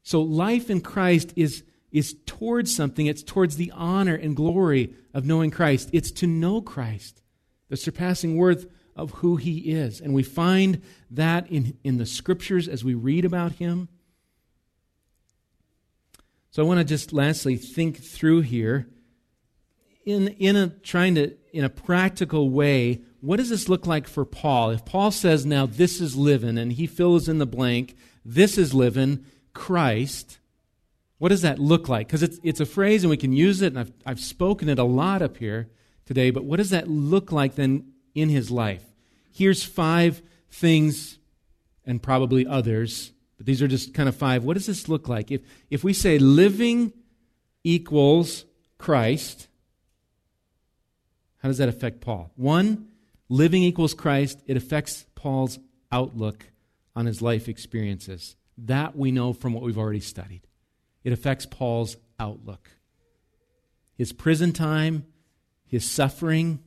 So, 0.06 0.22
life 0.22 0.70
in 0.70 0.82
Christ 0.82 1.34
is, 1.36 1.64
is 1.92 2.16
towards 2.28 2.74
something, 2.74 3.08
it's 3.08 3.24
towards 3.24 3.58
the 3.58 3.72
honor 3.72 4.14
and 4.14 4.36
glory 4.36 4.94
of 5.16 5.26
knowing 5.26 5.50
Christ. 5.50 5.90
It's 5.92 6.12
to 6.12 6.28
know 6.28 6.62
Christ, 6.62 7.24
the 7.70 7.76
surpassing 7.76 8.38
worth 8.38 8.68
of 8.96 9.12
who 9.16 9.38
he 9.38 9.72
is. 9.72 10.00
And 10.00 10.14
we 10.14 10.22
find 10.22 10.84
that 11.10 11.50
in, 11.50 11.76
in 11.84 11.98
the 11.98 12.06
scriptures 12.06 12.68
as 12.68 12.84
we 12.84 12.94
read 12.94 13.26
about 13.26 13.54
him. 13.54 13.90
So 16.52 16.64
I 16.64 16.68
want 16.68 16.78
to 16.78 16.86
just 16.86 17.12
lastly 17.12 17.58
think 17.58 17.98
through 17.98 18.42
here 18.42 18.88
in, 20.06 20.28
in 20.28 20.56
a 20.56 20.68
trying 20.70 21.16
to 21.16 21.36
in 21.52 21.64
a 21.64 21.70
practical 21.70 22.52
way, 22.52 23.02
what 23.22 23.38
does 23.38 23.50
this 23.50 23.68
look 23.68 23.88
like 23.88 24.08
for 24.08 24.24
Paul? 24.24 24.70
If 24.70 24.86
Paul 24.86 25.10
says 25.10 25.48
now 25.48 25.66
this 25.66 26.00
is 26.00 26.16
living 26.16 26.60
and 26.60 26.74
he 26.74 26.86
fills 26.86 27.28
in 27.28 27.40
the 27.40 27.48
blank, 27.48 27.96
this 28.24 28.58
is 28.58 28.74
living 28.74 29.26
Christ, 29.56 30.38
what 31.18 31.30
does 31.30 31.42
that 31.42 31.58
look 31.58 31.90
like? 31.90 32.06
Because 32.06 32.22
it's, 32.22 32.40
it's 32.44 32.60
a 32.60 32.66
phrase 32.68 33.04
and 33.04 33.10
we 33.10 33.18
can 33.18 33.34
use 33.34 33.64
it, 33.64 33.68
and 33.68 33.80
I've, 33.80 33.92
I've 34.06 34.20
spoken 34.20 34.70
it 34.70 34.78
a 34.78 34.84
lot 34.84 35.24
up 35.24 35.38
here 35.38 35.70
today, 36.06 36.30
but 36.30 36.44
what 36.44 36.58
does 36.58 36.70
that 36.70 36.88
look 36.88 37.32
like 37.32 37.56
then 37.56 37.94
in 38.14 38.30
his 38.30 38.52
life? 38.52 38.84
Here's 39.34 39.64
five 39.64 40.22
things, 40.52 41.18
and 41.86 42.04
probably 42.04 42.46
others, 42.46 43.12
but 43.38 43.46
these 43.46 43.62
are 43.62 43.68
just 43.68 43.94
kind 43.94 44.10
of 44.10 44.16
five. 44.16 44.44
What 44.44 44.56
does 44.56 44.66
this 44.66 44.88
look 44.88 45.08
like? 45.08 45.32
If, 45.32 45.42
if 45.70 45.84
we 45.84 45.94
say 45.94 46.20
living 46.20 46.94
equals 47.64 48.46
Christ, 48.78 49.48
how 51.38 51.50
does 51.50 51.58
that 51.60 51.70
affect 51.70 52.02
Paul? 52.02 52.32
One, 52.36 52.90
living 53.30 53.64
equals 53.64 53.94
Christ, 53.94 54.42
it 54.48 54.58
affects 54.58 55.06
Paul's 55.16 55.60
outlook 55.92 56.46
on 56.96 57.06
his 57.06 57.22
life 57.22 57.48
experiences. 57.48 58.36
That 58.58 58.96
we 58.96 59.12
know 59.12 59.34
from 59.34 59.54
what 59.54 59.64
we've 59.64 59.78
already 59.78 60.00
studied. 60.00 60.42
It 61.04 61.14
affects 61.14 61.46
Paul's 61.46 61.98
outlook. 62.20 62.72
His 63.96 64.12
prison 64.12 64.54
time, 64.54 65.06
his 65.66 65.90
suffering, 65.90 66.60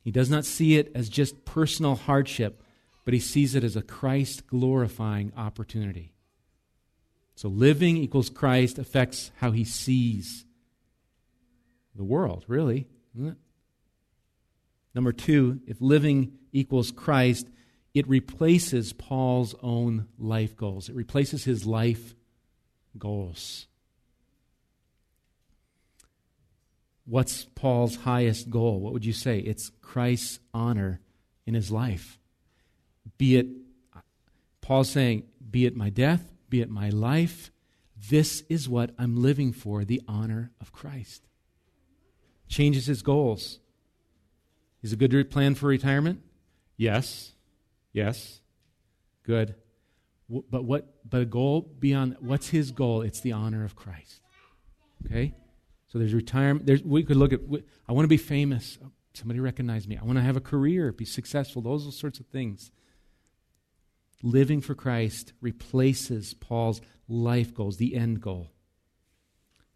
he 0.00 0.10
does 0.10 0.30
not 0.30 0.44
see 0.44 0.76
it 0.76 0.90
as 0.94 1.08
just 1.08 1.44
personal 1.44 1.94
hardship, 1.94 2.62
but 3.04 3.14
he 3.14 3.20
sees 3.20 3.54
it 3.54 3.64
as 3.64 3.76
a 3.76 3.82
Christ 3.82 4.46
glorifying 4.46 5.32
opportunity. 5.36 6.14
So 7.34 7.48
living 7.48 7.96
equals 7.96 8.30
Christ 8.30 8.78
affects 8.78 9.30
how 9.36 9.52
he 9.52 9.64
sees 9.64 10.44
the 11.94 12.04
world, 12.04 12.44
really, 12.48 12.86
Number 14.94 15.12
two, 15.12 15.60
if 15.66 15.80
living 15.80 16.32
equals 16.52 16.90
Christ, 16.90 17.48
it 17.94 18.08
replaces 18.08 18.92
Paul's 18.92 19.54
own 19.62 20.08
life 20.18 20.56
goals. 20.56 20.88
It 20.88 20.94
replaces 20.94 21.44
his 21.44 21.66
life 21.66 22.14
goals. 22.98 23.66
What's 27.04 27.44
Paul's 27.44 27.96
highest 27.96 28.48
goal? 28.48 28.80
What 28.80 28.92
would 28.92 29.04
you 29.04 29.12
say? 29.12 29.40
It's 29.40 29.70
Christ's 29.80 30.38
honor 30.54 31.00
in 31.46 31.54
his 31.54 31.70
life. 31.70 32.18
Be 33.18 33.36
it, 33.36 33.46
Paul's 34.60 34.88
saying, 34.88 35.24
be 35.50 35.66
it 35.66 35.76
my 35.76 35.90
death, 35.90 36.32
be 36.48 36.60
it 36.60 36.70
my 36.70 36.88
life, 36.88 37.50
this 38.08 38.42
is 38.48 38.68
what 38.68 38.90
I'm 38.98 39.20
living 39.20 39.52
for 39.52 39.84
the 39.84 40.00
honor 40.08 40.52
of 40.60 40.72
Christ. 40.72 41.22
Changes 42.48 42.86
his 42.86 43.02
goals. 43.02 43.58
Is 44.82 44.92
a 44.92 44.96
good 44.96 45.30
plan 45.30 45.54
for 45.54 45.66
retirement? 45.66 46.20
Yes. 46.76 47.32
Yes. 47.92 48.40
Good. 49.24 49.54
But 50.28 50.64
what 50.64 51.08
but 51.08 51.20
a 51.20 51.26
goal 51.26 51.60
beyond 51.78 52.16
what's 52.20 52.48
his 52.48 52.70
goal? 52.70 53.02
It's 53.02 53.20
the 53.20 53.32
honor 53.32 53.64
of 53.64 53.76
Christ. 53.76 54.20
Okay? 55.04 55.34
So 55.88 55.98
there's 55.98 56.14
retirement. 56.14 56.64
There's, 56.64 56.82
we 56.82 57.02
could 57.02 57.18
look 57.18 57.34
at, 57.34 57.40
I 57.86 57.92
want 57.92 58.04
to 58.04 58.08
be 58.08 58.16
famous. 58.16 58.78
Somebody 59.12 59.40
recognize 59.40 59.86
me. 59.86 59.98
I 59.98 60.04
want 60.04 60.16
to 60.16 60.22
have 60.22 60.38
a 60.38 60.40
career, 60.40 60.90
be 60.90 61.04
successful, 61.04 61.60
those 61.60 61.94
sorts 61.98 62.18
of 62.18 62.26
things. 62.26 62.70
Living 64.22 64.62
for 64.62 64.74
Christ 64.74 65.34
replaces 65.42 66.32
Paul's 66.32 66.80
life 67.08 67.52
goals, 67.52 67.76
the 67.76 67.94
end 67.94 68.22
goal. 68.22 68.52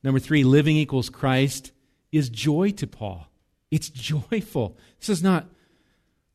Number 0.02 0.18
three, 0.18 0.42
living 0.42 0.76
equals 0.76 1.10
Christ 1.10 1.72
is 2.12 2.30
joy 2.30 2.70
to 2.70 2.86
Paul. 2.86 3.28
It's 3.70 3.90
joyful. 3.90 4.78
This 5.00 5.10
is 5.10 5.22
not, 5.22 5.46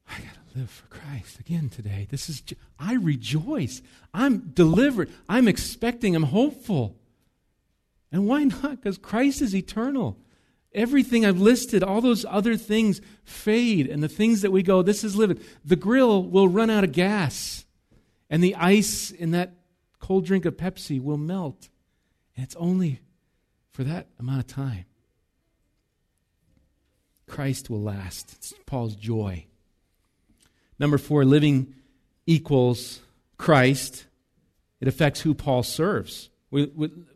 I 0.08 0.20
got 0.20 0.38
live 0.56 0.70
for 0.70 0.88
Christ 0.88 1.40
again 1.40 1.70
today. 1.70 2.08
This 2.10 2.30
is, 2.30 2.44
I 2.80 2.96
rejoice. 2.96 3.82
I'm 4.14 4.52
delivered. 4.54 5.10
I'm 5.28 5.48
expecting. 5.48 6.16
I'm 6.16 6.24
hopeful. 6.24 6.96
And 8.12 8.28
why 8.28 8.44
not? 8.44 8.82
Because 8.82 8.97
Christ 8.97 9.41
is 9.41 9.56
eternal. 9.56 10.18
Everything 10.74 11.26
I've 11.26 11.39
listed, 11.39 11.84
all 11.84 12.02
those 12.02 12.26
other 12.26 12.56
things 12.56 13.02
fade, 13.24 13.88
and 13.88 14.02
the 14.02 14.08
things 14.08 14.41
that 14.41 14.52
we 14.52 14.64
go, 14.64 14.82
this 14.82 15.04
is 15.04 15.16
living. 15.16 15.39
The 15.66 15.76
grill 15.76 16.24
will 16.24 16.47
run 16.47 16.70
out 16.70 16.84
of 16.84 16.93
gas, 16.93 17.66
and 18.30 18.43
the 18.43 18.56
ice 18.56 19.12
in 19.12 19.32
that 19.32 19.54
cold 19.99 20.26
drink 20.26 20.45
of 20.45 20.56
Pepsi 20.56 21.02
will 21.02 21.18
melt. 21.18 21.70
And 22.36 22.45
it's 22.45 22.56
only 22.56 23.02
for 23.72 23.84
that 23.84 24.08
amount 24.18 24.39
of 24.39 24.47
time. 24.47 24.86
Christ 27.28 27.70
will 27.70 27.82
last. 27.82 28.34
It's 28.34 28.54
Paul's 28.66 28.95
joy. 28.95 29.45
Number 30.82 30.97
four, 30.97 31.23
living 31.25 31.75
equals 32.25 33.01
Christ. 33.38 34.07
It 34.79 34.88
affects 34.88 35.21
who 35.21 35.36
Paul 35.36 35.61
serves. 35.61 36.32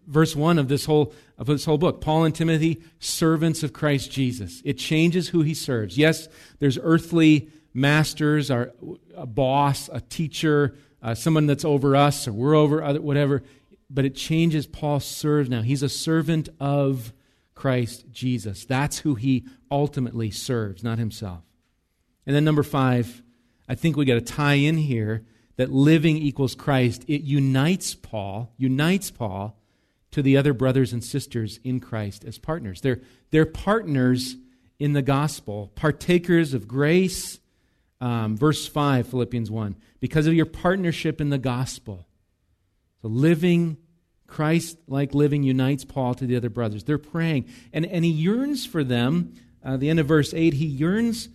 Verse 0.07 0.36
1 0.36 0.59
of 0.59 0.68
this 0.68 0.86
whole 0.86 1.13
of 1.39 1.47
this 1.47 1.66
whole 1.66 1.78
book 1.78 1.99
paul 1.99 2.24
and 2.24 2.34
timothy 2.34 2.82
servants 2.99 3.63
of 3.63 3.74
christ 3.74 4.09
jesus. 4.09 4.61
It 4.63 4.78
changes 4.78 5.28
who 5.28 5.41
he 5.41 5.53
serves. 5.53 5.97
Yes 5.97 6.30
there's 6.59 6.80
earthly 6.82 7.49
masters 7.74 8.49
our, 8.49 8.72
a 9.13 9.26
boss 9.26 9.89
a 9.91 9.99
teacher 9.99 10.74
uh, 11.01 11.16
someone 11.16 11.47
that's 11.47 11.66
over 11.66 11.97
us 11.97 12.30
or 12.30 12.32
we're 12.32 12.55
over 12.55 12.82
other, 12.82 13.01
whatever 13.01 13.43
but 13.89 14.05
it 14.05 14.16
changes 14.16 14.68
paul 14.68 15.01
serves 15.01 15.49
now. 15.49 15.63
He's 15.63 15.84
a 15.84 15.89
servant 15.89 16.47
of 16.61 17.11
christ 17.55 18.05
jesus. 18.13 18.63
That's 18.63 18.99
who 18.99 19.16
he 19.16 19.43
ultimately 19.70 20.32
serves 20.32 20.82
not 20.82 20.97
himself. 20.97 21.41
And 22.26 22.34
then 22.34 22.45
number 22.45 22.63
five 22.63 23.22
i 23.68 23.76
think 23.76 23.95
we 23.95 24.05
got 24.05 24.16
to 24.16 24.22
tie 24.22 24.53
in 24.53 24.78
here 24.78 25.26
that 25.57 25.72
living 25.72 26.18
equals 26.18 26.55
Christ, 26.55 27.05
it 27.07 27.22
unites 27.22 27.95
Paul, 27.95 28.53
unites 28.57 29.11
Paul 29.11 29.57
to 30.11 30.22
the 30.22 30.38
other 30.38 30.53
brothers 30.53 30.93
and 30.93 31.03
sisters 31.03 31.59
in 31.63 31.80
Christ 31.80 32.26
as 32.26 32.38
partners. 32.38 32.82
They're, 32.82 33.01
they're 33.32 33.45
partners 33.45 34.36
in 34.80 34.93
the 34.93 35.01
gospel, 35.01 35.72
partakers 35.76 36.53
of 36.53 36.68
grace. 36.68 37.39
Um, 38.01 38.36
verse 38.36 38.68
5, 38.68 39.07
Philippians 39.07 39.49
1, 39.49 39.76
because 40.01 40.28
of 40.28 40.34
your 40.34 40.45
partnership 40.45 41.22
in 41.22 41.30
the 41.30 41.38
gospel. 41.38 42.05
So 43.01 43.07
living, 43.07 43.78
Christ 44.28 44.78
like 44.88 45.13
living 45.13 45.43
unites 45.43 45.86
Paul 45.86 46.13
to 46.16 46.28
the 46.28 46.36
other 46.36 46.49
brothers. 46.49 46.84
They're 46.84 46.97
praying. 46.97 47.45
And, 47.72 47.86
and 47.86 48.03
he 48.03 48.11
yearns 48.11 48.66
for 48.66 48.84
them. 48.84 49.34
Uh, 49.63 49.78
the 49.78 49.89
end 49.89 49.99
of 49.99 50.07
verse 50.07 50.34
8, 50.34 50.55
he 50.55 50.66
yearns 50.66 51.30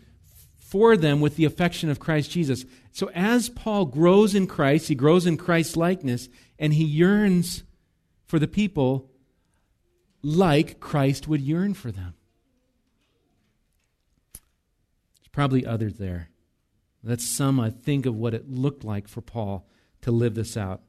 for 0.70 0.96
them 0.96 1.20
with 1.20 1.34
the 1.34 1.44
affection 1.44 1.90
of 1.90 1.98
Christ 1.98 2.30
Jesus. 2.30 2.64
So 2.92 3.10
as 3.10 3.48
Paul 3.48 3.86
grows 3.86 4.36
in 4.36 4.46
Christ, 4.46 4.86
he 4.86 4.94
grows 4.94 5.26
in 5.26 5.36
Christ's 5.36 5.76
likeness, 5.76 6.28
and 6.60 6.72
he 6.72 6.84
yearns 6.84 7.64
for 8.24 8.38
the 8.38 8.46
people 8.46 9.10
like 10.22 10.78
Christ 10.78 11.26
would 11.26 11.40
yearn 11.40 11.74
for 11.74 11.90
them. 11.90 12.14
There's 14.32 15.28
probably 15.32 15.66
others 15.66 15.94
there. 15.94 16.28
That's 17.02 17.26
some, 17.26 17.58
I 17.58 17.70
think, 17.70 18.06
of 18.06 18.14
what 18.14 18.34
it 18.34 18.48
looked 18.48 18.84
like 18.84 19.08
for 19.08 19.22
Paul 19.22 19.66
to 20.02 20.12
live 20.12 20.34
this 20.34 20.56
out. 20.56 20.82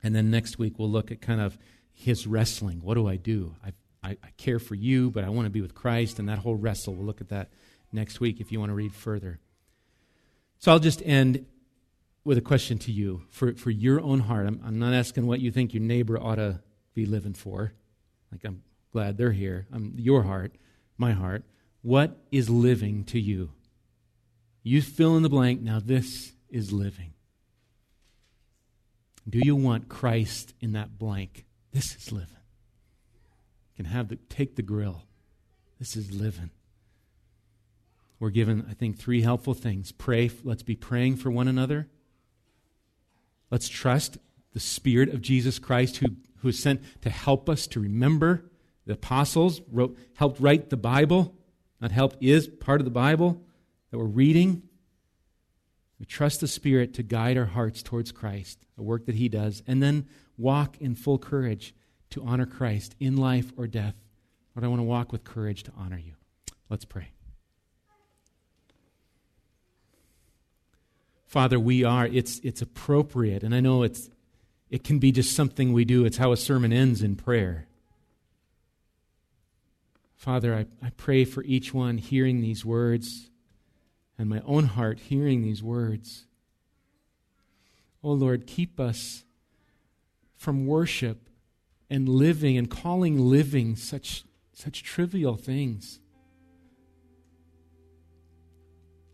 And 0.00 0.14
then 0.14 0.30
next 0.30 0.60
week, 0.60 0.78
we'll 0.78 0.90
look 0.90 1.10
at 1.10 1.20
kind 1.20 1.40
of 1.40 1.58
his 1.92 2.24
wrestling. 2.24 2.82
What 2.82 2.94
do 2.94 3.08
I 3.08 3.16
do? 3.16 3.56
I 3.64 3.72
I, 4.02 4.10
I 4.10 4.30
care 4.36 4.58
for 4.58 4.74
you, 4.74 5.10
but 5.10 5.24
I 5.24 5.28
want 5.28 5.46
to 5.46 5.50
be 5.50 5.60
with 5.60 5.74
Christ, 5.74 6.18
and 6.18 6.28
that 6.28 6.38
whole 6.38 6.56
wrestle. 6.56 6.94
We'll 6.94 7.06
look 7.06 7.20
at 7.20 7.28
that 7.30 7.50
next 7.92 8.20
week 8.20 8.40
if 8.40 8.52
you 8.52 8.60
want 8.60 8.70
to 8.70 8.74
read 8.74 8.94
further. 8.94 9.40
So 10.58 10.72
I'll 10.72 10.78
just 10.78 11.02
end 11.04 11.46
with 12.24 12.38
a 12.38 12.42
question 12.42 12.78
to 12.78 12.92
you 12.92 13.22
for, 13.30 13.54
for 13.54 13.70
your 13.70 14.00
own 14.00 14.20
heart. 14.20 14.46
I'm, 14.46 14.60
I'm 14.64 14.78
not 14.78 14.92
asking 14.92 15.26
what 15.26 15.40
you 15.40 15.50
think 15.50 15.72
your 15.72 15.82
neighbor 15.82 16.18
ought 16.18 16.36
to 16.36 16.60
be 16.94 17.06
living 17.06 17.34
for. 17.34 17.72
Like, 18.30 18.44
I'm 18.44 18.62
glad 18.92 19.16
they're 19.16 19.32
here. 19.32 19.66
I'm 19.72 19.94
your 19.96 20.22
heart, 20.22 20.56
my 20.96 21.12
heart. 21.12 21.44
What 21.82 22.18
is 22.30 22.50
living 22.50 23.04
to 23.04 23.20
you? 23.20 23.52
You 24.62 24.82
fill 24.82 25.16
in 25.16 25.22
the 25.22 25.28
blank. 25.28 25.62
Now, 25.62 25.80
this 25.80 26.32
is 26.50 26.72
living. 26.72 27.14
Do 29.28 29.40
you 29.42 29.56
want 29.56 29.88
Christ 29.88 30.54
in 30.60 30.72
that 30.72 30.98
blank? 30.98 31.44
This 31.72 31.94
is 31.94 32.12
living 32.12 32.37
can 33.78 33.86
have 33.86 34.08
the 34.08 34.16
take 34.28 34.56
the 34.56 34.62
grill. 34.62 35.04
This 35.78 35.94
is 35.94 36.10
living. 36.10 36.50
We're 38.18 38.30
given, 38.30 38.66
I 38.68 38.74
think, 38.74 38.98
three 38.98 39.22
helpful 39.22 39.54
things. 39.54 39.92
Pray, 39.92 40.32
let's 40.42 40.64
be 40.64 40.74
praying 40.74 41.18
for 41.18 41.30
one 41.30 41.46
another. 41.46 41.86
Let's 43.52 43.68
trust 43.68 44.18
the 44.52 44.58
Spirit 44.58 45.10
of 45.10 45.22
Jesus 45.22 45.60
Christ 45.60 45.98
who, 45.98 46.08
who 46.38 46.48
is 46.48 46.60
sent 46.60 46.82
to 47.02 47.10
help 47.10 47.48
us 47.48 47.68
to 47.68 47.78
remember. 47.78 48.50
The 48.84 48.94
apostles 48.94 49.60
wrote, 49.70 49.96
helped 50.16 50.40
write 50.40 50.70
the 50.70 50.76
Bible. 50.76 51.36
Not 51.80 51.92
helped 51.92 52.16
is 52.20 52.48
part 52.48 52.80
of 52.80 52.84
the 52.84 52.90
Bible 52.90 53.44
that 53.92 53.98
we're 53.98 54.06
reading. 54.06 54.64
We 56.00 56.06
trust 56.06 56.40
the 56.40 56.48
Spirit 56.48 56.94
to 56.94 57.04
guide 57.04 57.38
our 57.38 57.44
hearts 57.44 57.84
towards 57.84 58.10
Christ, 58.10 58.58
the 58.74 58.82
work 58.82 59.06
that 59.06 59.14
He 59.14 59.28
does, 59.28 59.62
and 59.68 59.80
then 59.80 60.08
walk 60.36 60.76
in 60.80 60.96
full 60.96 61.18
courage 61.18 61.76
to 62.10 62.24
honor 62.24 62.46
Christ 62.46 62.94
in 62.98 63.16
life 63.16 63.52
or 63.56 63.66
death. 63.66 63.94
Lord, 64.54 64.64
I 64.64 64.68
want 64.68 64.80
to 64.80 64.84
walk 64.84 65.12
with 65.12 65.24
courage 65.24 65.62
to 65.64 65.72
honor 65.76 65.98
you. 65.98 66.14
Let's 66.68 66.84
pray. 66.84 67.10
Father, 71.26 71.60
we 71.60 71.84
are, 71.84 72.06
it's, 72.06 72.38
it's 72.40 72.62
appropriate, 72.62 73.42
and 73.42 73.54
I 73.54 73.60
know 73.60 73.82
it's, 73.82 74.08
it 74.70 74.82
can 74.82 74.98
be 74.98 75.12
just 75.12 75.36
something 75.36 75.72
we 75.72 75.84
do. 75.84 76.04
It's 76.04 76.16
how 76.16 76.32
a 76.32 76.36
sermon 76.36 76.72
ends 76.72 77.02
in 77.02 77.16
prayer. 77.16 77.66
Father, 80.16 80.54
I, 80.54 80.66
I 80.84 80.90
pray 80.90 81.24
for 81.24 81.44
each 81.44 81.72
one 81.72 81.98
hearing 81.98 82.40
these 82.40 82.64
words 82.64 83.30
and 84.18 84.28
my 84.28 84.42
own 84.44 84.64
heart 84.64 84.98
hearing 84.98 85.42
these 85.42 85.62
words. 85.62 86.24
Oh 88.02 88.12
Lord, 88.12 88.46
keep 88.46 88.80
us 88.80 89.24
from 90.36 90.66
worship 90.66 91.27
and 91.90 92.08
living 92.08 92.56
and 92.58 92.70
calling 92.70 93.18
living 93.18 93.76
such, 93.76 94.24
such 94.52 94.82
trivial 94.82 95.36
things. 95.36 96.00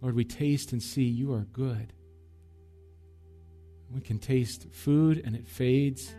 Lord, 0.00 0.14
we 0.16 0.24
taste 0.24 0.72
and 0.72 0.82
see 0.82 1.04
you 1.04 1.32
are 1.32 1.46
good. 1.52 1.92
We 3.94 4.00
can 4.00 4.18
taste 4.18 4.66
food 4.70 5.22
and 5.24 5.36
it 5.36 5.46
fades. 5.46 6.14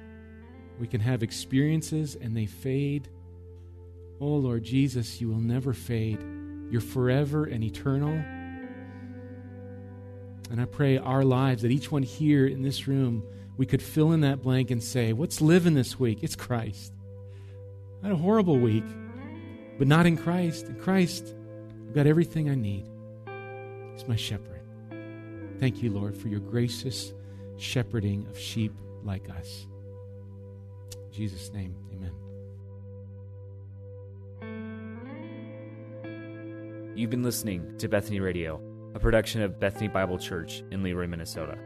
We 0.79 0.87
can 0.87 1.01
have 1.01 1.23
experiences 1.23 2.15
and 2.15 2.35
they 2.35 2.45
fade. 2.45 3.09
Oh, 4.21 4.37
Lord 4.37 4.63
Jesus, 4.63 5.19
you 5.19 5.27
will 5.27 5.41
never 5.41 5.73
fade. 5.73 6.19
You're 6.71 6.81
forever 6.81 7.45
and 7.45 7.63
eternal. 7.63 8.13
And 10.49 10.61
I 10.61 10.65
pray 10.65 10.97
our 10.97 11.23
lives, 11.23 11.63
that 11.63 11.71
each 11.71 11.91
one 11.91 12.03
here 12.03 12.47
in 12.47 12.61
this 12.61 12.87
room 12.87 13.23
we 13.57 13.65
could 13.65 13.81
fill 13.81 14.11
in 14.11 14.21
that 14.21 14.41
blank 14.41 14.71
and 14.71 14.83
say, 14.83 15.13
What's 15.13 15.41
living 15.41 15.73
this 15.73 15.99
week? 15.99 16.19
It's 16.21 16.35
Christ. 16.35 16.93
I 18.03 18.07
had 18.07 18.15
a 18.15 18.17
horrible 18.17 18.59
week, 18.59 18.85
but 19.77 19.87
not 19.87 20.05
in 20.05 20.17
Christ. 20.17 20.67
In 20.67 20.75
Christ, 20.75 21.33
I've 21.87 21.93
got 21.93 22.07
everything 22.07 22.49
I 22.49 22.55
need. 22.55 22.85
He's 23.93 24.07
my 24.07 24.15
shepherd. 24.15 24.61
Thank 25.59 25.81
you, 25.81 25.91
Lord, 25.91 26.15
for 26.17 26.27
your 26.27 26.41
gracious 26.41 27.13
shepherding 27.57 28.27
of 28.29 28.37
sheep 28.37 28.73
like 29.03 29.29
us. 29.29 29.67
In 31.07 31.11
Jesus' 31.13 31.51
name, 31.53 31.75
amen. 31.93 32.11
You've 36.95 37.09
been 37.09 37.23
listening 37.23 37.77
to 37.77 37.87
Bethany 37.87 38.19
Radio, 38.19 38.61
a 38.93 38.99
production 38.99 39.41
of 39.41 39.59
Bethany 39.59 39.87
Bible 39.87 40.17
Church 40.17 40.63
in 40.71 40.83
Leroy, 40.83 41.07
Minnesota. 41.07 41.57